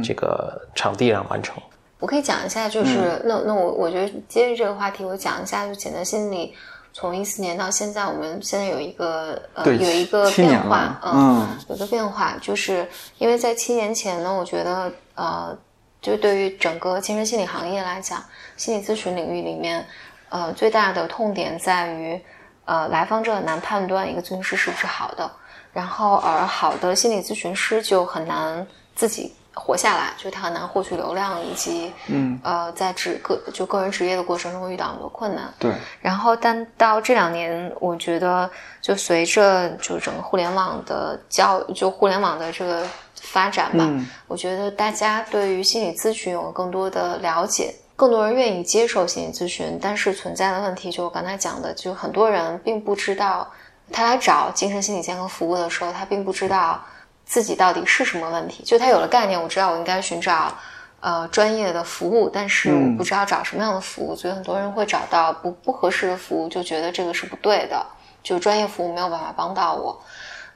[0.04, 1.56] 这个场地上完成。
[1.98, 6.52] 我可以讲一下，就是那那我我觉得接着这个话题，我讲一下，就简单心理
[6.98, 15.54] 从一四年到现在，我们现在有一个呃有一个变化，嗯，有个变化，就是因为在七年前呢，我觉得呃，
[16.00, 18.24] 就对于整个精神心理行业来讲，
[18.56, 19.86] 心理咨询领域里面。
[20.30, 22.20] 呃，最大的痛点在于，
[22.64, 25.30] 呃，来访者很难判断一个咨询师是不是好的，
[25.74, 35.52] 然后而好的心理咨询师就很难自己活下来，就他很难获取流量，以及嗯呃，在职个就个人职业的过程中会遇到很多困难。
[35.58, 35.72] 对。
[36.00, 38.48] 然后，但到这两年，我觉得
[38.82, 42.86] 就随着就整个互联网的教，就互联网的这个
[43.22, 43.88] 发展吧，
[44.28, 47.74] 我觉得大家对于心理咨询有更多的了解。
[47.96, 53.50] 更多人愿意接受心理咨询，但是存在的问题，就我刚才讲的，就很多人并不知道，
[53.90, 56.84] 他来找精神心理健康服务的时候，他并不知道
[57.26, 58.62] 自己到底是什么问题。
[58.62, 60.56] 就他有了概念，我知道我应该寻找
[61.00, 67.84] 呃专业的服务，但是我不知道找什么样的服务，所以很多人会找到不不合适的服务，就觉得这个是不对的，
[68.22, 70.00] 就专业服务没有办法帮到我。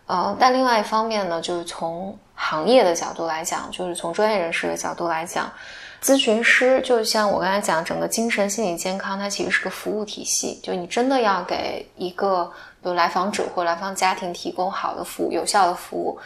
[0.07, 5.51] 呃，但另外一方面呢，就是从行业的角度来讲，就是从专业人士的角度来讲。
[6.03, 10.59] 咨询师就像我刚才讲，整个精神心理健康，它其实是个服务体系。
[10.63, 12.51] 就你真的要给一个
[12.83, 16.19] 比如来访者或来访家庭提供好的服务、有效的服务，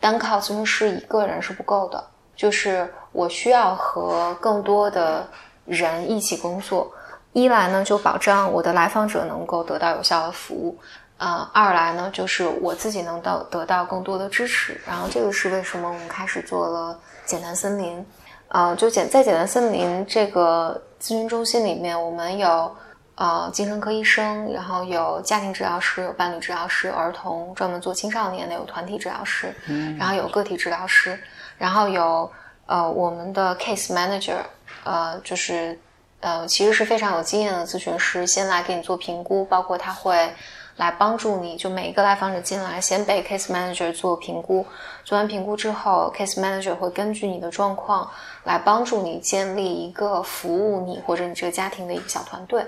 [0.00, 2.04] 单靠咨询师一个人是不够的。
[2.36, 5.26] 就是我需要和更多的
[5.64, 6.88] 人一起工作，
[7.32, 10.78] 一来呢就保障我的来访者能够得到有效的服务，
[11.16, 14.80] 啊，二来呢就是我自己能到得到更多的支持。
[14.86, 18.06] 然后这个是为什么我们开始做了简单森林。
[18.50, 22.74] 呃，就简在简单森林这个咨询中心里面，我们有
[23.18, 31.18] 呃精神科医生，然后有家庭治疗师，有伴侣治疗师，儿童专门做青少年的有团体治疗师，嗯，然后有个体治疗师，
[31.58, 32.30] 然后有
[32.66, 34.38] 呃我们的 case manager，
[34.84, 35.78] 呃就是
[36.20, 40.32] 呃其实是非常有经验的咨询师，先来给你做评估，包括他会。
[40.78, 44.64] 来帮助你，就每一个来访者进来，先被 case manager 做评估，
[45.04, 48.08] 做完评估之后，case manager 会根据你的状况
[48.44, 52.64] 来帮助你建立一个服务你或者你这个家庭的一个小团队。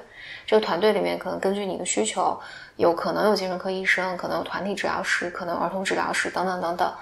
[0.51, 2.37] 这个团队里面可能根据你的需求，
[2.75, 6.93] 有可能有精神科医生，可能有团体治疗师，可能儿童治疗师等等等等，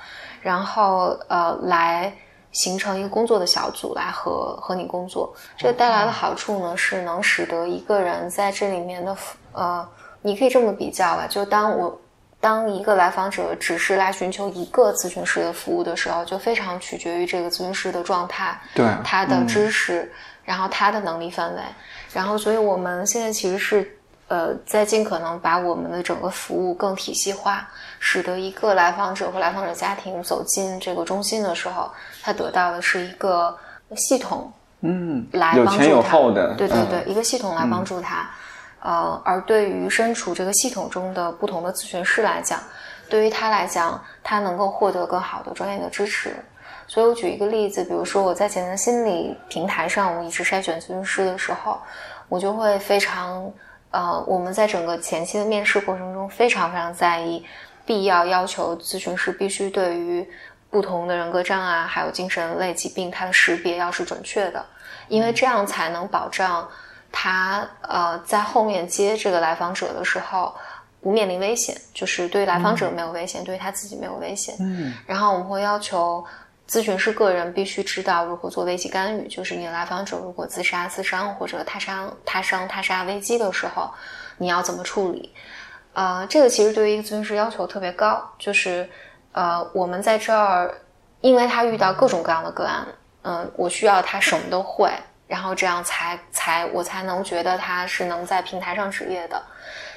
[0.42, 2.12] 然后呃来
[2.52, 5.34] 形成一个工作的小组来和和你工作。
[5.56, 9.16] 这个带来的好处呢，是能使得一个人在这里面的
[9.52, 9.88] 呃。
[10.20, 11.98] 你可以这么比较吧，就当我
[12.40, 20.12] 当一个来访者只是来寻求一个咨询师的服务的时候，就非常取决于这个咨询师的状态，对他的知识，
[20.44, 21.62] 然后他的能力范围，
[22.18, 23.88] 然后所以我们现在其实是
[24.26, 27.68] 呃在尽可能把我们的整个服务更体系化，
[28.00, 31.88] 使得一个来访者或来访者家庭走进这个中心的时候，
[32.20, 33.56] 他得到的是一个
[33.94, 38.28] 系统，嗯，来有前有后的，对对对，一个系统来帮助他。
[38.80, 42.58] 呃，而对于身处这个系统中的不同的咨询师来讲，
[43.08, 46.34] 对于他来讲，他能够获得更好的专业的支持。
[46.88, 51.78] 所以我举一个例子，比如说我在简单心理平台上，我一直筛选咨询师的时候，
[52.30, 53.52] 我就会非常
[53.90, 57.44] 呃，我们在整个前期的面试过程中非常非常在意，
[57.84, 60.26] 必要要求咨询师必须对于
[60.70, 64.64] 不同的人格障碍还有精神类疾病它的识别要是准确的，
[65.08, 66.66] 因为这样才能保障
[67.12, 70.54] 他呃在后面接这个来访者的时候
[71.02, 74.54] 不面临危险，就是对于来访者没有危险，对于他自己没有危险。
[74.58, 76.24] 嗯，然后我们会要求。
[76.68, 83.90] 咨询师个人必须知道如何做危机干预，就是你的来访者如果自杀、自伤或者他伤、他伤、他杀危机的时候，
[84.36, 85.32] 你要怎么处理？
[85.94, 88.88] 呃，这个其实对于一个咨询师要求特别高，就是
[89.32, 90.72] 呃，我们在这儿，
[91.22, 92.86] 因为他遇到各种各样的个案，
[93.22, 94.92] 嗯，我需要他什么都会，
[95.26, 99.42] 然后这样才才我才能觉得他是能在平台上职业的。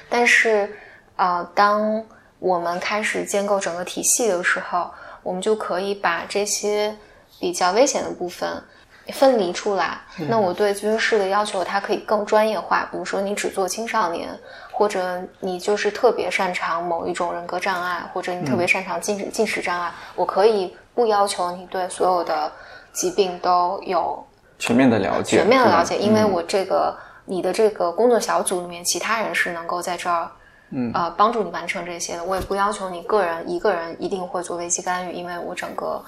[0.08, 0.74] 但是，
[1.16, 2.02] 呃，当
[2.38, 4.90] 我们开始建构整个体系的时候，
[5.22, 6.94] 我们就可以把这些
[7.38, 8.62] 比较危险的部分
[9.08, 10.00] 分离出来。
[10.28, 12.88] 那我对咨询师的要求，它可以更专业化。
[12.90, 14.28] 比如说，你只做青少年，
[14.70, 22.50] 或者你就是特别擅长某一种人格障碍，或者你特别擅长进进食障碍，我可以不要求你对所有的
[22.92, 24.24] 疾病都有
[24.58, 25.38] 全面的了解。
[25.38, 30.30] 全面的了解，因为我这个你的这个工作小组里面，其他人是能够在这儿。
[30.74, 36.02] 嗯呃，帮助你完成这些的，我也不要求你个人一个人一定会做危机干预，因为我整个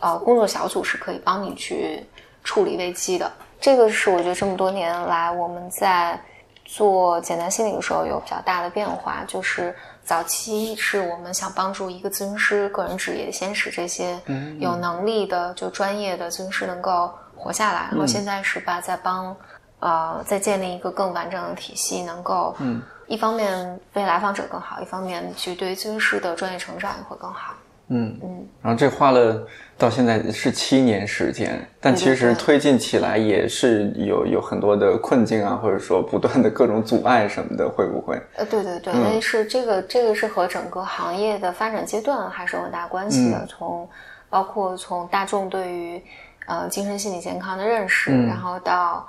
[0.00, 2.04] 呃工作小组是可以帮你去
[2.42, 3.30] 处理危机的。
[3.60, 6.20] 这个是我觉得这么多年来我们在
[6.64, 14.18] 做简单心理的时候有比较大的变化，就是早期是我们想帮助一个咨询师个人职业先使这些
[14.58, 19.36] 有能力的就专业的咨询师能够活下来，然后现在是吧在帮
[19.78, 22.82] 呃在建立一个更完整的体系，能够嗯。
[23.10, 27.54] 一方面为来访者更好，一方面其实对于咨询师的专业成长也会更好。
[27.88, 28.46] 嗯嗯。
[28.62, 29.44] 然后这花了
[29.76, 38.16] 到现在是七年时间，但其实推进起来也是有有很多的困境啊，或者说不断的各种阻碍什么的，会不会？
[38.36, 43.44] 呃，对对对，因为是这个这个是和整个行业的发展阶段还是有很大关系的。
[43.46, 43.88] 从
[44.28, 46.00] 包括从大众对于
[46.46, 49.04] 呃精神心理健康的认识，然后到。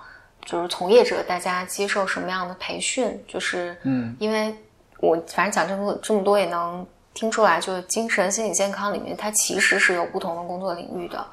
[0.45, 3.23] 就是从业者，大家接受什么样的培训？
[3.27, 4.55] 就是，嗯，因为
[4.99, 11.23] 我反正讲这么这么多，也能听出来，就是精神心理健康里面，它其实是有不同的工作领域的。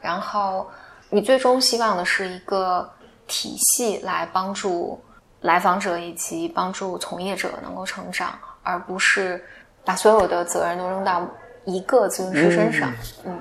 [0.00, 0.68] 然后，
[1.08, 2.88] 你最终希望的是一个
[3.26, 5.00] 体系来帮助
[5.40, 9.42] 来访者以及帮助从业者能够成长，而不是
[9.84, 11.26] 把所有的责任都扔到
[11.64, 12.92] 一个咨询师身上。
[13.24, 13.38] 嗯，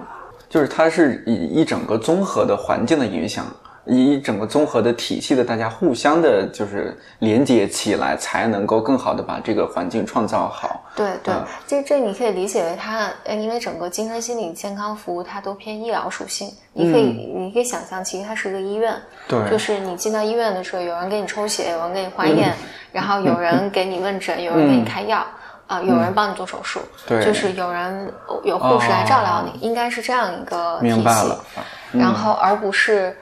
[0.50, 3.46] 就是它是以一整个综合的环境的影响。
[3.90, 10.84] 以整个综合的体系的，大家互相的，就是连接起来，才能够更好的把这个环境创造好。
[10.96, 11.34] 对对，
[11.66, 18.94] 这这你可以理解为它，因为整个精神心理健康服务它都偏医疗属性，你可以你可以想象，其实它是个医院。
[19.28, 22.54] 对，就是你进到医院的时候，有人给你抽血，有人给你化验，
[22.92, 25.26] 然后有人给你问诊， 有人给你开药，
[25.68, 28.14] 啊，有人帮你做手术，对，就是有人
[28.44, 31.98] 有护士来照料你，应该是这样一个体系。
[31.98, 33.16] 然后而不是。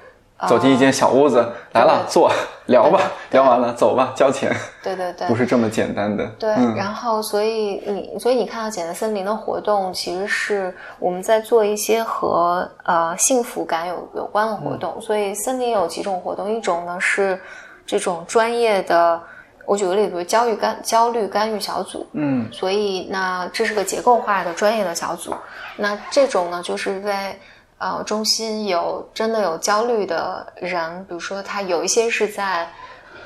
[0.47, 2.31] 走进一间小屋子，来了，坐
[2.67, 4.55] 聊吧， 聊完了走吧，交钱。
[4.83, 6.23] 对对对，不是这么简单的。
[6.37, 15.01] 对，然后所以你所以你看到简单森林的活动，其实是我们在做一些和呃幸福感有有关的活动。
[15.01, 17.39] 所以森林有几种活动，一种呢是
[17.85, 19.19] 这种专业的，
[19.65, 22.05] 我举个例子，比如焦虑干焦虑干预小组。
[22.11, 25.33] 嗯，所以那这是个结构化的专业的小组。
[25.77, 27.39] 那这种呢，就是为
[27.79, 32.67] 呃，中心有真的有焦虑的人，比如说他有一些是在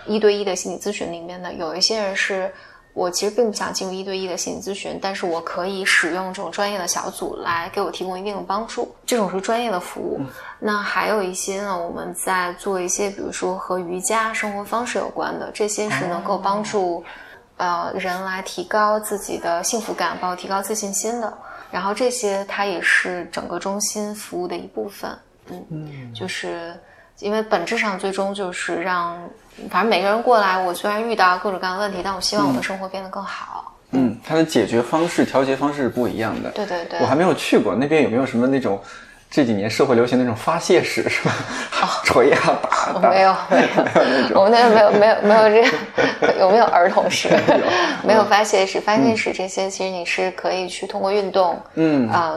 [0.06, 2.54] 一对一的心理咨询里面的，有一些人是
[2.94, 10.20] 我其实并不想进入一对一的心理咨询，但是我可以使用这种专业的小组来给我提供一定的帮助，这种是专业的服务。
[10.60, 17.02] 那还有一些呢，我们在做一些，比如说和瑜伽生活方式有关的，这些是能够帮助
[17.56, 21.34] 呃人来提高自己的幸福感，包括提高自信心的。
[21.72, 25.18] 然后这些它也是整个中心服务的一部分，
[25.50, 26.74] 嗯，嗯就是
[27.20, 29.18] 因为本质上最终就是让，
[29.70, 33.74] 反正每个人过来，我虽然遇到各种各样的问题，但我希望我的生活变得更好。
[33.92, 36.52] 嗯，它的解决方式、调节方式是不一样的。
[36.52, 38.82] 对对对，我还没有去过那边，有没有什么那种？
[39.32, 41.34] 这几年社会流行那种发泄史是吧？
[42.04, 42.60] 锤啊
[42.94, 43.62] 打没有没
[44.34, 45.72] 有， 我们那边没有没有没有这
[46.28, 47.30] 个， 有没有儿童史？
[48.04, 52.34] 没有发泄史，发泄史这些其实你是可以去通过运动，嗯啊，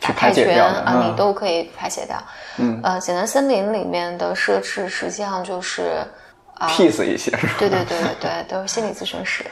[0.00, 2.16] 打泰拳啊，你都可以排泄掉。
[2.58, 6.04] 嗯呃，简单森林里面的设置实际上就是。
[6.68, 7.54] Peace 一些是吧？
[7.58, 9.44] 对对对对对，都是心理咨询师，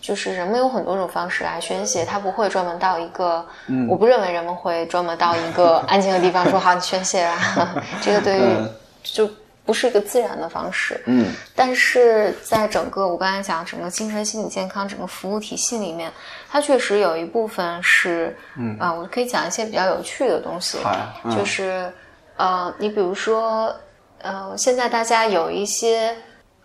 [0.00, 3.44] 就是人们有很多种方式来宣泄，他不会专门到一个，
[3.88, 8.42] 我不认为人们会专门到一个安静的地方说好你宣泄啊， 这个对于
[9.02, 9.28] 就
[9.64, 11.02] 不是一个自然的方式。
[11.06, 16.10] 嗯，但是在整个我刚才讲整个精神心理健康整个服务体系里面，
[16.48, 18.76] 它确实有一部分是，嗯。
[18.78, 20.78] 啊，我可以讲一些比较有趣的东西。
[21.36, 21.92] 就是，
[22.36, 23.74] 呃，你比如说，
[24.22, 26.14] 呃，现在大家有一些，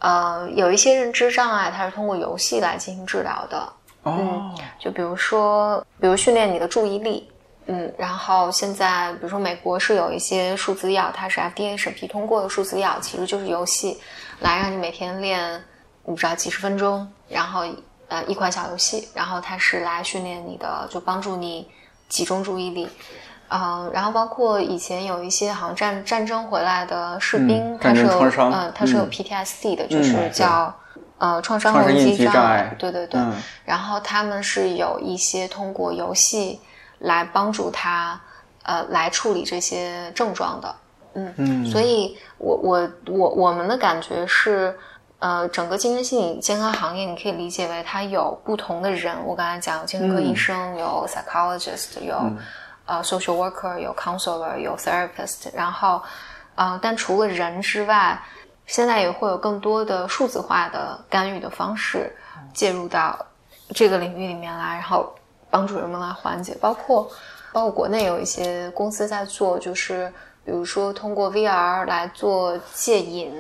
[0.02, 3.74] 呃，有一些认知障碍，它是通过游戏来进行治疗的。
[4.04, 7.28] 哦，就比如说，比如训练你的注意力。
[7.68, 14.00] 嗯，然后现在比如说美国是有一些数字药，它是 FDA 审批通过的数字药，其实就是游戏，
[14.40, 15.64] 来让你每天练，
[16.04, 17.64] 你不知道几十分钟，然后
[18.08, 21.70] 呃一款小游戏，然后它是来训练你的，就帮助你
[22.10, 22.90] 集中注意力，
[23.52, 28.22] 嗯，然后包括以前有一些好像战战争回来的士兵，他是有
[28.52, 30.74] 嗯他是有 PTSD 的，就是叫
[31.18, 33.20] 呃创伤后应激障碍，对对对，
[33.66, 36.60] 然后他们是有一些通过游戏。
[37.04, 38.22] 来帮助他，
[38.62, 40.76] 呃，来处理这些症状的，
[41.16, 44.78] 嗯嗯，所以我我我我们的感觉是，
[45.18, 49.16] 呃，整个精神心理健康行业，你可以理解为它有不同的人。
[49.26, 52.16] 我刚才讲，有精神科医生，有 psychologist，有
[52.92, 55.50] 呃 social worker，有 counselor，有 therapist。
[55.54, 56.02] 然后，
[56.56, 58.22] 呃，但除了人之外，
[58.66, 62.14] 现在也会有更多的数字化的干预的方式
[62.54, 63.18] 介入到
[63.70, 65.14] 这个领域里面来，然后。
[65.54, 67.06] 帮助人们来缓解，包括
[67.52, 70.08] 包括国内有一些公司在做，就是
[70.46, 73.34] 比如说通过 VR 来做戒瘾，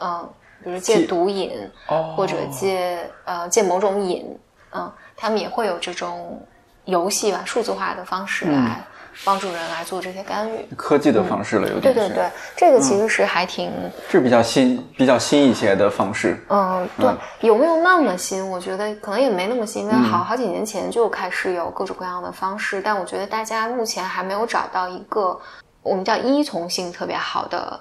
[0.00, 0.26] 嗯，
[0.64, 1.70] 比如戒毒瘾，
[2.16, 4.40] 或者戒呃戒某种瘾，
[4.70, 6.42] 嗯，他们也会有这种
[6.84, 8.82] 游戏吧，数字化的方式来。
[9.26, 11.94] 帮助人来做这些干预，科技的方式了，有点。
[11.94, 12.24] 对对对，
[12.56, 13.70] 这个其实是还挺，
[14.08, 16.42] 是比较新、比较新一些的方式。
[16.48, 17.10] 嗯，对，
[17.40, 18.50] 有没有那么新？
[18.50, 25.38] 我觉得可能也没那么新，因为好好几年前就开始有各种各样的方式，但我觉得大家目前还没有找到一个
[25.82, 27.78] 我们叫依从性特别好的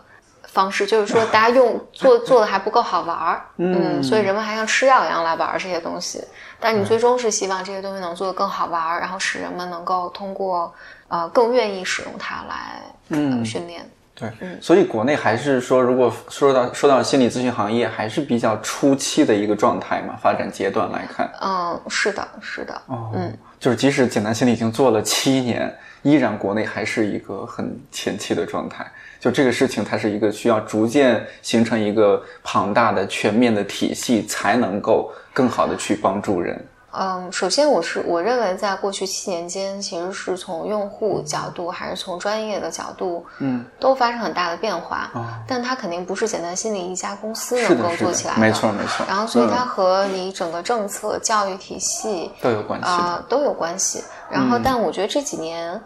[0.51, 6.23] 方式，就是说大家用做做的还不够好玩儿， 嗯，所以人们还像吃药一样来玩这些东西。
[6.59, 10.73] 但你最终是希望这些东西能做得更好玩儿，然后使人们能够通过。
[11.13, 13.85] 呃，更愿意使用它来嗯训练，
[14.15, 14.31] 对，
[14.61, 28.89] 所以国内还是说，如果说到说到心理咨询行业，还是比较初期的一个状态嘛，发展阶段来看，嗯，是的，是的，哦，嗯，就是即使简单心理已经做了七年，依然国内还是一个很前期的状态，
[29.21, 36.59] 就这个事情，它是一个需要逐渐形成一个庞大的、全面的体系，才能够更好的去帮助人。
[36.93, 45.09] 嗯，首先我是我认为，在过去七年间，其实是从用户角度还是从专业的角度，嗯，都发生很大的变化。
[45.47, 49.05] 但它肯定不是简单心理一家公司能够做起来的，没错没错。
[49.07, 54.03] 然后，所以它和你整个政策、教育体系都有关系啊，都有关系。
[54.29, 55.79] 然后，但我觉得这几年，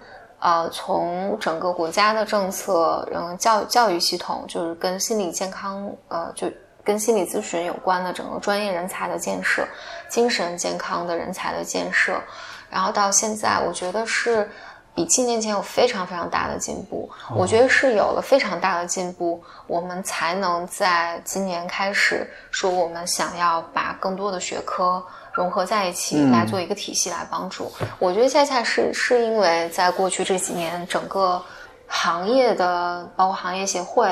[0.46, 6.48] 呃，从整个国家的政策，嗯，教教育系统，就是跟心理健康，呃，就。
[6.86, 9.68] 跟心理咨询有关的整个专业人才的建设，
[10.08, 12.22] 精神健康的人才的建设，
[12.70, 14.48] 然后到现在，我觉得是
[14.96, 17.10] 比七年前有非常非常大的进步。
[17.36, 27.70] 我觉得是有了非常大的进步，我们才能在今年开始说，我们想要把更多的学科融合在一起，来做一个体系来帮助。
[28.00, 31.44] 我觉得恰恰是是因为在过去这几年，整个
[31.88, 34.08] 行业的包括行业协会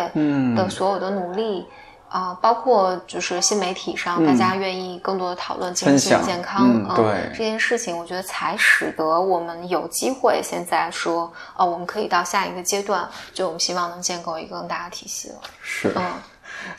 [0.55, 1.65] 的所有的努力。
[2.13, 15.35] 啊，包括就是新媒体上，大家愿意更多的讨论精神健康，对这件事情，我觉得才使得我们有机会现在说，哦，我们可以到下一个阶段，就我们希望能建构一个更大的体系了。
[15.59, 16.03] 是，嗯。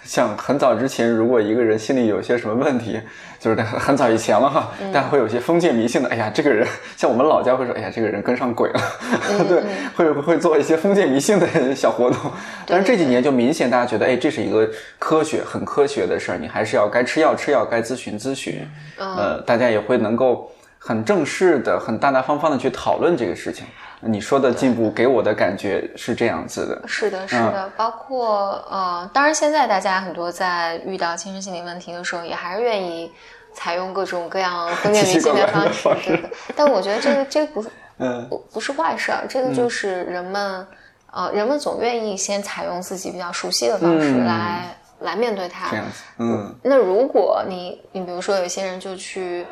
[0.05, 3.01] 像很早之前，如果一个人心里有些什么问题，
[3.39, 6.09] 就是很很早以前了哈，大家会有些封建迷信的。
[6.09, 6.67] 哎呀，这个人
[6.97, 8.81] 像我们老家会说，哎呀，这个人跟上鬼了，
[9.49, 9.63] 对，
[9.97, 12.19] 会会做一些封建迷信的小活动。
[12.67, 14.69] 但是这几年就明显大家觉得，哎，这是一个
[14.99, 18.67] 科学、很科学的事儿，你还是要该吃药吃药，该咨询咨询。
[18.99, 23.65] 呃，大家也会能够很正式的、很大大方方的去讨论这个事情。
[24.07, 33.11] 你说的进步给我的感觉是这样子的，是的，是的，包括呃，当然现在大家很多在遇到精神心理问题的时候，也还是愿意
[33.53, 35.67] 采用各种各样封建迷信的方
[36.01, 36.19] 式，
[36.55, 40.67] 但我觉得这个 这个不是，嗯，不不是坏事儿，这个就是人们
[41.11, 49.47] 呃，人们总愿意先采用自己比较熟悉的方式来来面对它，这样子，嗯，那如果你你比如说有些人就去。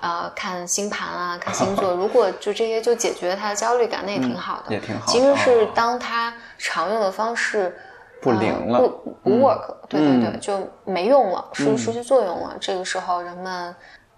[0.00, 4.72] 呃，看星盘啊， 看星座，如果就这些就解决他的焦虑感，那也挺好的。
[4.74, 5.06] 也挺好。
[5.06, 7.74] 其实是当他常用的方式
[8.20, 12.56] 不灵了，不不 work，对对对，就没用了，失失去作用了。
[12.60, 13.74] 这个时候，人们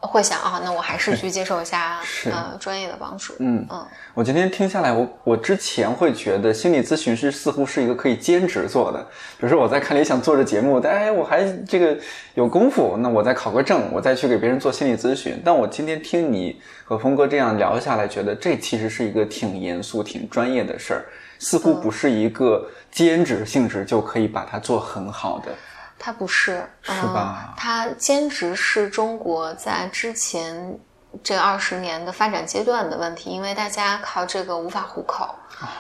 [0.07, 3.35] 会想啊，那我还是去接受一下呃专业的帮助。
[3.41, 3.85] 嗯嗯，
[4.15, 9.01] 我今天听下来，我我之前会觉得心理咨询师似乎是一个可以兼职做的，
[9.39, 11.99] 比如说我在看理想做着节目，但哎，我还这个
[12.35, 15.43] 有功夫，那我再考个证，我再去给别人做心理咨询。
[15.45, 21.05] 但我今天听你和峰哥这样聊下来，觉得这其实是一个挺严肃、挺专业的事儿，
[21.41, 25.53] 似乎不是一个兼职性质就可以把它做很好的。
[25.99, 27.53] 它不是，是吧？
[27.57, 30.79] 它兼职是中国在之前
[31.25, 35.35] 这二十年的发展阶段的问题，因为大家靠这个无法糊口，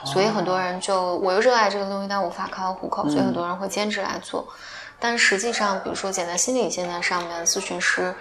[0.04, 4.46] 所以很多人就我又热爱这个东西，但无法靠糊口，所以很多人会兼职来做。
[4.98, 8.12] 但实际上，比如说简单心理现在上面咨询师，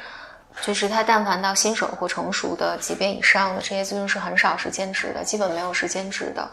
[0.62, 6.48] 就是他但凡到新手或成熟的级别以上的这些咨询师，很少是兼职的，基本没有是兼职的。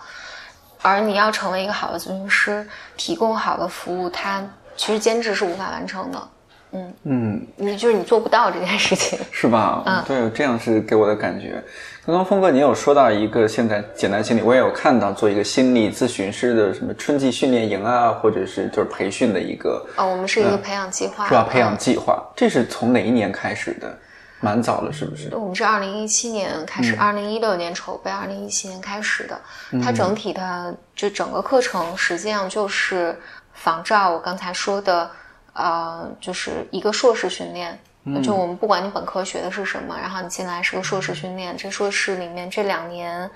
[0.81, 2.67] 而你要成为一个好的咨询师，
[2.97, 4.43] 提供好的服务，他。
[4.77, 6.29] 其实兼职是无法完成的，
[6.73, 9.83] 嗯嗯，你就是你做不到这件事情， 是吧？
[9.87, 11.63] 嗯，对，这样是给我的感觉。
[12.05, 19.83] 刚刚峰哥，你有说到一个现在简单心理，我也有看到做一个心理咨询师的什么春季训练营啊，或者是就是培训的一个。
[19.97, 21.47] 哦，我们是一个培养计划，是吧？
[21.49, 23.97] 培养计划，这是从哪一年开始的？
[24.41, 25.35] 蛮早了，是不是？
[25.35, 29.41] 我们是二零一七年开始，二零一六年筹备，二零一七年开始的。
[29.83, 33.17] 它整体的就整个课程实际上就是。
[33.55, 35.11] 仿照我刚才说的，
[35.55, 37.79] 呃，就是一个硕士训练，
[38.23, 43.31] 就我们不管你本科学的是什么，然后你进来是个硕士训练，这硕士里面这两年，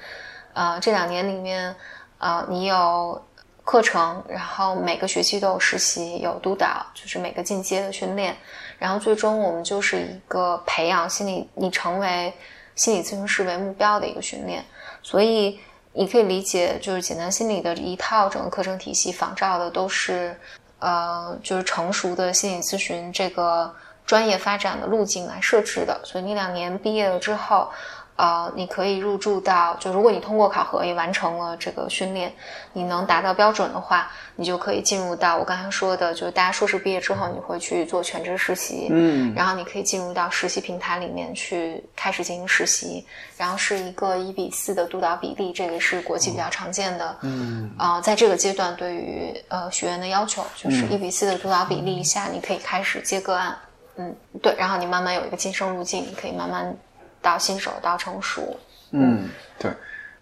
[0.53, 1.75] 呃，这两年里面，
[2.19, 3.25] 呃，你有
[3.65, 8.37] 课程，然后每个学期都有实习，有督导，就是每个进阶的训练，
[8.79, 12.35] 然后最终我们就是一个培养心理，你成为
[12.75, 14.65] 心理咨询师为目标的一个训练，
[15.03, 15.61] 所以。
[15.93, 20.39] 你可以理解，就是简单心理的一套整个课程体系仿照的都是，
[20.79, 23.75] 呃，就是成熟的心理咨询这个
[24.07, 26.01] 专业发展的路径来设置的。
[26.05, 27.71] 所以你两年毕业了之后。
[28.19, 32.33] 啊，你可以入驻到，就如果你通过考核也完成了这个训练，
[32.73, 43.07] 你能达到标准的话，你就可以进入到我刚才说的，就是大家硕士毕业之后，你会去做全职实习，嗯，然后你可以进入到实习平台里面去开始进行实习，
[43.37, 53.57] 然后是一个一比四的督导比例，这个是国际比较常见的，嗯，啊，在这个阶段对于呃学员的要求就是一比四的督导比例下，你可以开始接个案，
[53.95, 54.13] 嗯，
[54.43, 56.77] 对，然后你慢慢有一个晋升路径，你可以慢慢。
[57.21, 58.57] 到新手到成熟，
[58.93, 59.71] 嗯，对，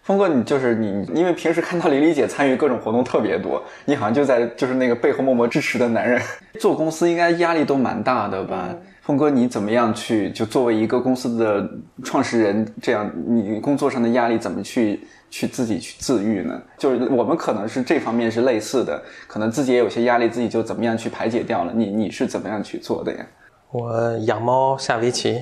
[0.03, 6.21] 峰哥，你就是你，因为平时看到李李姐参与各种活动特别多，你好像就在就是那个背后默默支持的男人。
[6.59, 8.75] 做公司应该压力都蛮大的吧？
[9.01, 11.69] 峰哥，你怎么样去就作为一个公司的
[12.03, 16.61] 创始人，这样你工作上的压力怎么去去自己去自愈呢？
[16.77, 21.71] 就是我们可能是这方面是类似的，可能自己也有些压力，自己就怎么样去排解掉了。
[21.73, 23.25] 你你是怎么样去做的呀？
[23.71, 25.41] 我养猫下围棋。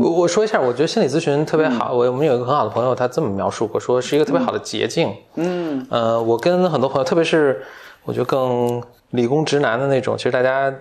[0.00, 1.92] 我我说一下，我觉得心理咨询特别好。
[1.92, 5.14] 我我们有一个很好的朋友，他这么描述过，说是一个特别好的捷径。
[5.36, 7.62] 嗯，呃，我跟很多朋友，特别是
[8.04, 10.74] 我觉得更理工直男的那种，其实大家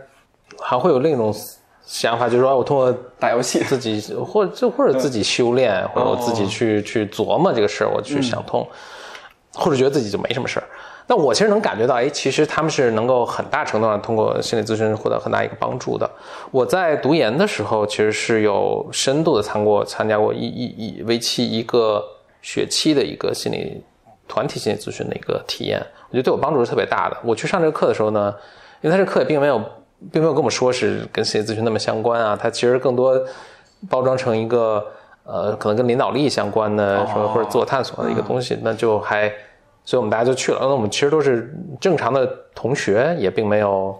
[0.59, 1.33] 还会有另一种
[1.85, 8.67] 想法，就是说我通过打游戏，自己或就或者自己修炼，或者我自己去去琢磨这个事儿，我去想通，
[9.53, 10.65] 或者觉得自己就没什么事儿。
[11.07, 16.09] 那我其实能感觉到，哎，其实他们是能够很大程度上通过心理咨询获得很大一个帮助的。
[16.49, 20.65] 我在读研的时候，其实是有深度的参过参加过一一
[20.97, 22.03] 一为期一个
[22.41, 23.83] 学期的一个心理
[24.27, 25.79] 团体心理咨询的一个体验，
[26.09, 27.15] 我觉得对我帮助是特别大的。
[27.23, 28.33] 我去上这个课的时候呢，
[28.81, 29.59] 因为他这课也并没有
[30.11, 33.15] 并没有跟我们说是跟心理咨询那么相关啊，它其实更多
[33.87, 34.83] 包装成一个
[35.23, 39.31] 呃可能跟领导力相关的说或者自我探索的一个东西，那就还。
[39.85, 40.57] 所以我们大家就去了。
[40.59, 42.25] 那我们其实都是正常的
[42.55, 43.95] 同学，也并没有，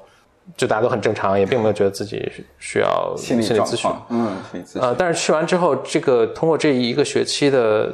[0.58, 3.92] 就大家都很正常，也并没有觉得自己需要心理咨询。
[4.10, 4.82] 嗯，心理咨询。
[4.82, 7.94] 呃，但是去完之后，这个通过这一个学期的，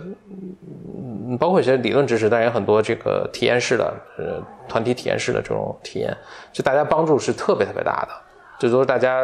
[1.37, 6.15] 包括一些理论知识，当然也很多这个体验式的，呃，团体体验式的这种体验，
[6.53, 8.13] 就大家帮助是特别特别大的。
[8.57, 9.23] 就说大家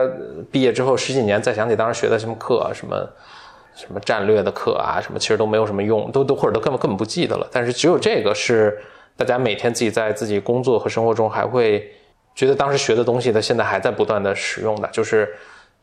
[0.51, 2.95] 毕业之后十几年再想起当时学的什么课啊，什么。
[3.77, 7.47] 什么战略的课啊，什么其实都没有什么用，都都或者都根本根本不记得了。
[7.51, 8.77] 但是只有这个是
[9.15, 11.89] 大家每天自己在自己工作和生活中还会
[12.33, 15.31] 觉得当时学的东西，它现在还在不断的使用的，就是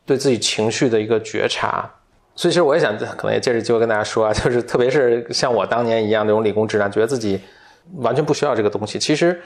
[0.05, 1.89] 对自己情绪的一个觉察。
[2.35, 7.39] 所以其实我也想，可能也借着机会跟大家说啊，就是特别是像我当年一样那种理工直男，觉得自己
[7.99, 9.41] 完全不需要这个东西，其实。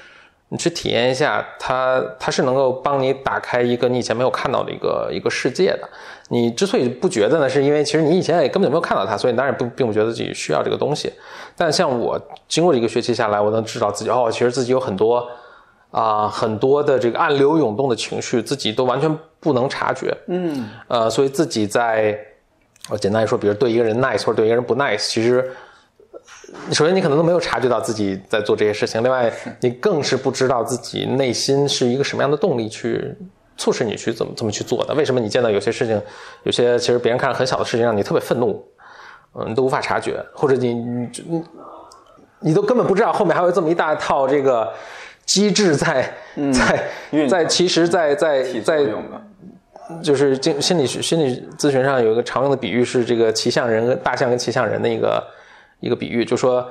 [0.50, 5.88] 你去体验一下，它它是能够帮你打开一个你以前没有看到的一个一个世界的。
[6.30, 11.12] 你之所以不觉得呢，是因为其实你以前也根本就没有看到它，所以当然不并不觉得自己需要这个东西。
[11.56, 15.28] 但像我经过一个学期下来，我能知道自己哦，其实自己有很多
[15.92, 20.16] 啊很多的这个暗流涌动的情绪，自己都完全不能察觉。
[20.28, 22.20] 嗯，呃，所以自己在
[22.90, 25.52] 我简单来说，比如对一个人 nice 或者对一个人不 nice，其实
[26.72, 33.16] 首先你可能都没有察觉到自己在做这些事情，另外你更是不知道自己内心是一个什么样的动力去
[33.58, 34.94] 促使你去怎么怎么去做的。
[34.94, 36.02] 为什么你见到有些事情，
[36.44, 38.64] 有些其实别人看着很小的事情让你特别愤怒，
[39.36, 41.44] 嗯，你都无法察觉，或者你你你
[42.40, 44.72] 你都根本不知道后面还有这么一大套这个
[45.26, 46.14] 机制在
[46.54, 48.86] 在在，其实，在在在。
[50.04, 55.20] 就是经心理学、心理咨询上有一个常用的比喻是这个骑象人跟大象跟骑象人的一个
[55.80, 56.68] 一个比喻，就说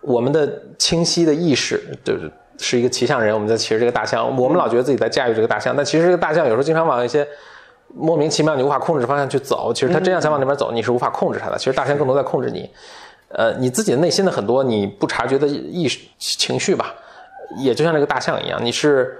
[0.00, 7.26] 我们的清晰的意识就是是一个骑象人，我们在骑着这个大象，我们老觉得自己在驾驭这个大象，但其实这个大象有时候经常往一些
[7.94, 11.58] 莫名其妙你无法控制的方向去走，其实它真要想往那边走，你是无法控制它的。
[11.58, 12.70] 其实大象更多在控制你，
[13.28, 16.94] 呃，你自己的内心的很多你不察觉的意识情绪吧，
[17.58, 19.18] 也就像这个大象一样，你是。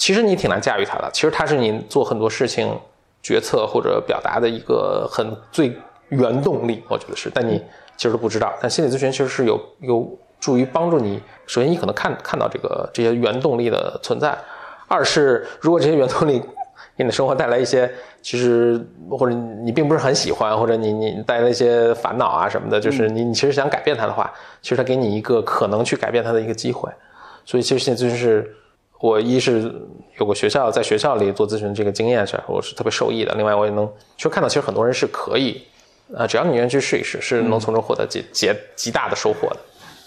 [0.00, 2.72] 其实你挺难驾驭它的，其实它是你做很多事情、
[3.20, 5.76] 决策或者表达的一个很最
[6.10, 7.28] 原动力，我觉得是。
[7.34, 7.60] 但你
[7.98, 8.54] 其实都不知道。
[8.62, 11.20] 但心理咨询其实是有有助于帮助你。
[11.46, 14.30] 首先，你可能看看到这个这些原动力的存在；
[14.86, 16.38] 二是，如果这些原动力
[16.96, 17.90] 给你的生活带来一些
[18.22, 24.32] 其实或者你并不是很喜欢，或者你你带来一些烦恼啊什么的，就是你你其实想改变它的话，
[24.62, 26.90] 其实它给你一个可能去改变它的一个机会。
[27.44, 28.54] 所以，其实心理咨询是。
[29.00, 29.72] 我一是
[30.18, 33.32] 有个学校，在学校里做咨询这个经验是，我是特别受益的。
[33.36, 35.62] 另外，我也能其实看到，其实很多人是可以，
[36.14, 39.56] 呃，只要你愿意去试一试，是能从中获得极极极大的收获的。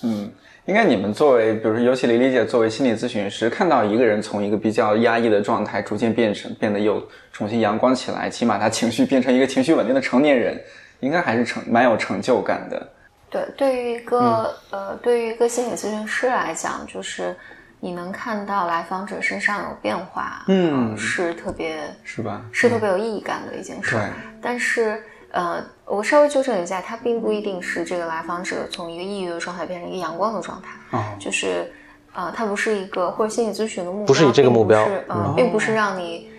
[0.03, 0.31] 嗯，
[0.65, 10.59] 应该你们作为，比如说，尤其李李姐作为心理咨询师，看到一个人从一个比较压抑的状态，逐渐变成变得又重新阳光起来，起码他情绪变成一个情绪稳定的成年人，
[10.99, 12.87] 应该还是成蛮有成就感的。
[13.29, 17.35] 对，对于一个呃，对于一个心理咨询师来讲，就是。
[17.83, 22.45] 你能看到来访者身上有变化，嗯，是特别是吧？
[22.51, 23.95] 是特别有意义感的一件事。
[23.95, 24.03] 对。
[24.39, 25.65] 但是，呃，
[25.95, 30.97] 我稍微纠正一下，它并不一定是这个来访者从一个抑郁的状态变成一个阳光的状态。
[30.97, 31.03] 哦。
[31.19, 31.71] 就是，
[32.13, 36.31] 呃，它不是一个或者心理咨询的目标，不是以这个目标，嗯，并不是让你，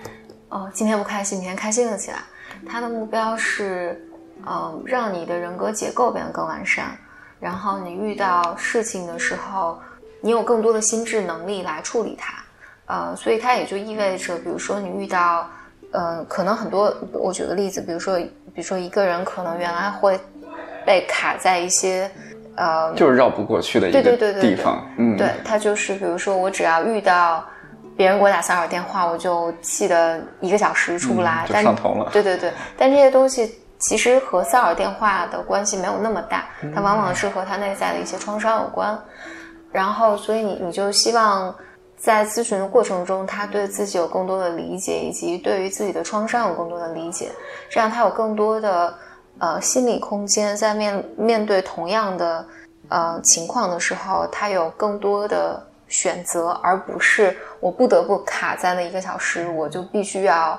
[0.49, 2.19] 呃，今天不开心，明天开心了起来。
[2.67, 4.03] 它的目标是，
[4.47, 6.97] 呃，让你的人格结构变得更完善，
[7.39, 9.79] 然后你遇到事情的时候。
[10.25, 12.45] 你有更多的心智能力来处理它，
[12.87, 15.51] 呃，所以它也就意味着，比如说你遇到，
[15.93, 20.19] 呃，可能很多，我举个例子，比如说，比如说一个人可能原来会
[20.85, 22.11] 被卡在一些，
[22.57, 27.45] 呃，就是绕不过去的一个地方，嗯，对他就是，比如说我只要遇到
[27.97, 38.99] 别人给我打骚扰电话，我就气得一个小时出不来，就上头了，对对对， 但这些东西其实和骚扰电话的关系没有那么大，它往往是和他内在的一些创伤有关。
[39.71, 41.55] 然后，所以你你就希望
[42.03, 47.31] 在咨询的过程中，他对自己有更多的理解，以及对于自己的创伤有更多的理解，
[47.71, 48.93] 这样他有更多的
[49.39, 52.45] 呃心理空间，在面面对同样的
[52.89, 60.59] 呃情况的时候，他有更多的选择，而不是我不得不卡在那一个小时，我就必须要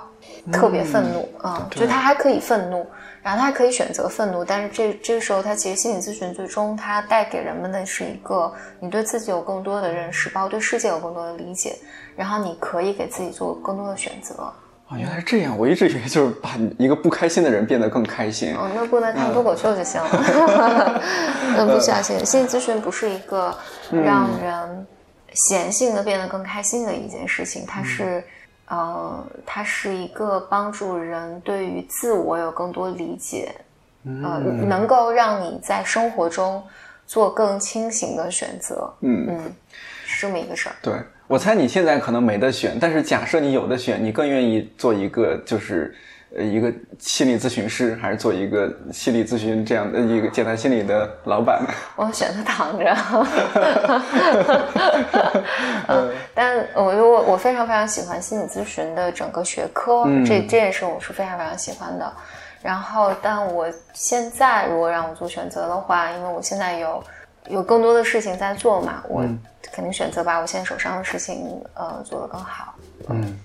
[0.51, 2.85] 特别愤怒啊，就他还可以愤怒。
[3.21, 11.73] 然后他还可以选择愤怒，但是这这个时候，他其实心理咨询最终他带给人们的是一个你对自己有更多的认识，包括对世界有更多的理解，
[12.17, 14.43] 然后你可以给自己做更多的选择。
[14.89, 15.57] 啊，原来是这样！
[15.57, 18.53] 我一直以为就是把一个不开心的人变得更开心。
[18.55, 21.01] 哦，那不能看脱口秀就行了。
[21.55, 23.57] 那 不相信，心理咨询不是一个
[23.89, 24.85] 让人
[25.31, 28.21] 闲性的变得更开心的一件事情，它是。
[28.67, 33.53] 呃，它是一个帮助人对于自我有更多理解，
[34.03, 36.63] 呃，能够让你在生活中
[37.05, 38.93] 做更清醒的选择。
[39.01, 39.53] 嗯嗯，
[40.05, 40.75] 是这么一个事儿。
[40.81, 40.93] 对，
[41.27, 45.95] 我猜你现在可能没得选，但是假设你有的选，你更愿意做一个就是。
[46.35, 51.61] 呃，一个心理咨询师，还是做一个心理咨询这样的一个简单心理的老板？
[51.95, 52.91] 我选择躺着。
[55.87, 62.11] 嗯，但我我我非常非常喜欢心理咨询的整个学科，这这也是我是非常非常喜欢的。
[62.63, 67.03] 然后，但我现在如果让我做选择的话，因为我现在有
[67.49, 69.23] 有更多的事情在做嘛，我
[69.71, 72.73] 肯定选择把我现在手上的事情呃做得更好。
[73.09, 73.37] 嗯。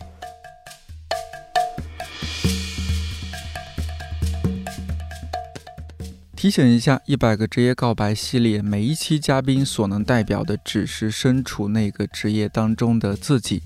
[6.38, 13.60] 提醒一下，一百个职业告白系列，每一期嘉宾所能代表的只是身处那个职业当中的自己。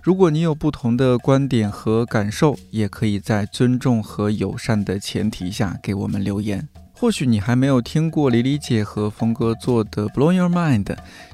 [0.00, 6.66] 如果你有不同的观点和感受，也可以在尊重和友善的前提下给我们留言。
[6.94, 10.84] 或许你还没有听过李李姐和峰哥做的《Blow Your Mind》，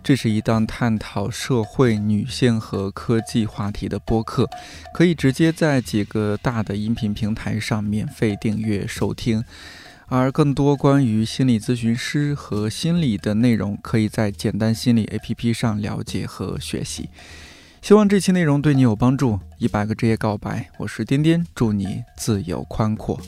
[0.03, 4.49] 这是一档探讨社会、女性和科技话题的播客，
[4.93, 9.45] 可以直接在几个大的音频平台上免费订阅收听。
[10.13, 17.09] 而更多关于心理咨询师和心理的内容，可以在简单心理 APP 上了解和学习。
[17.81, 19.39] 希望这期内容对你有帮助。
[19.59, 23.21] 一百个职业告白，我是颠颠，祝你自由宽阔。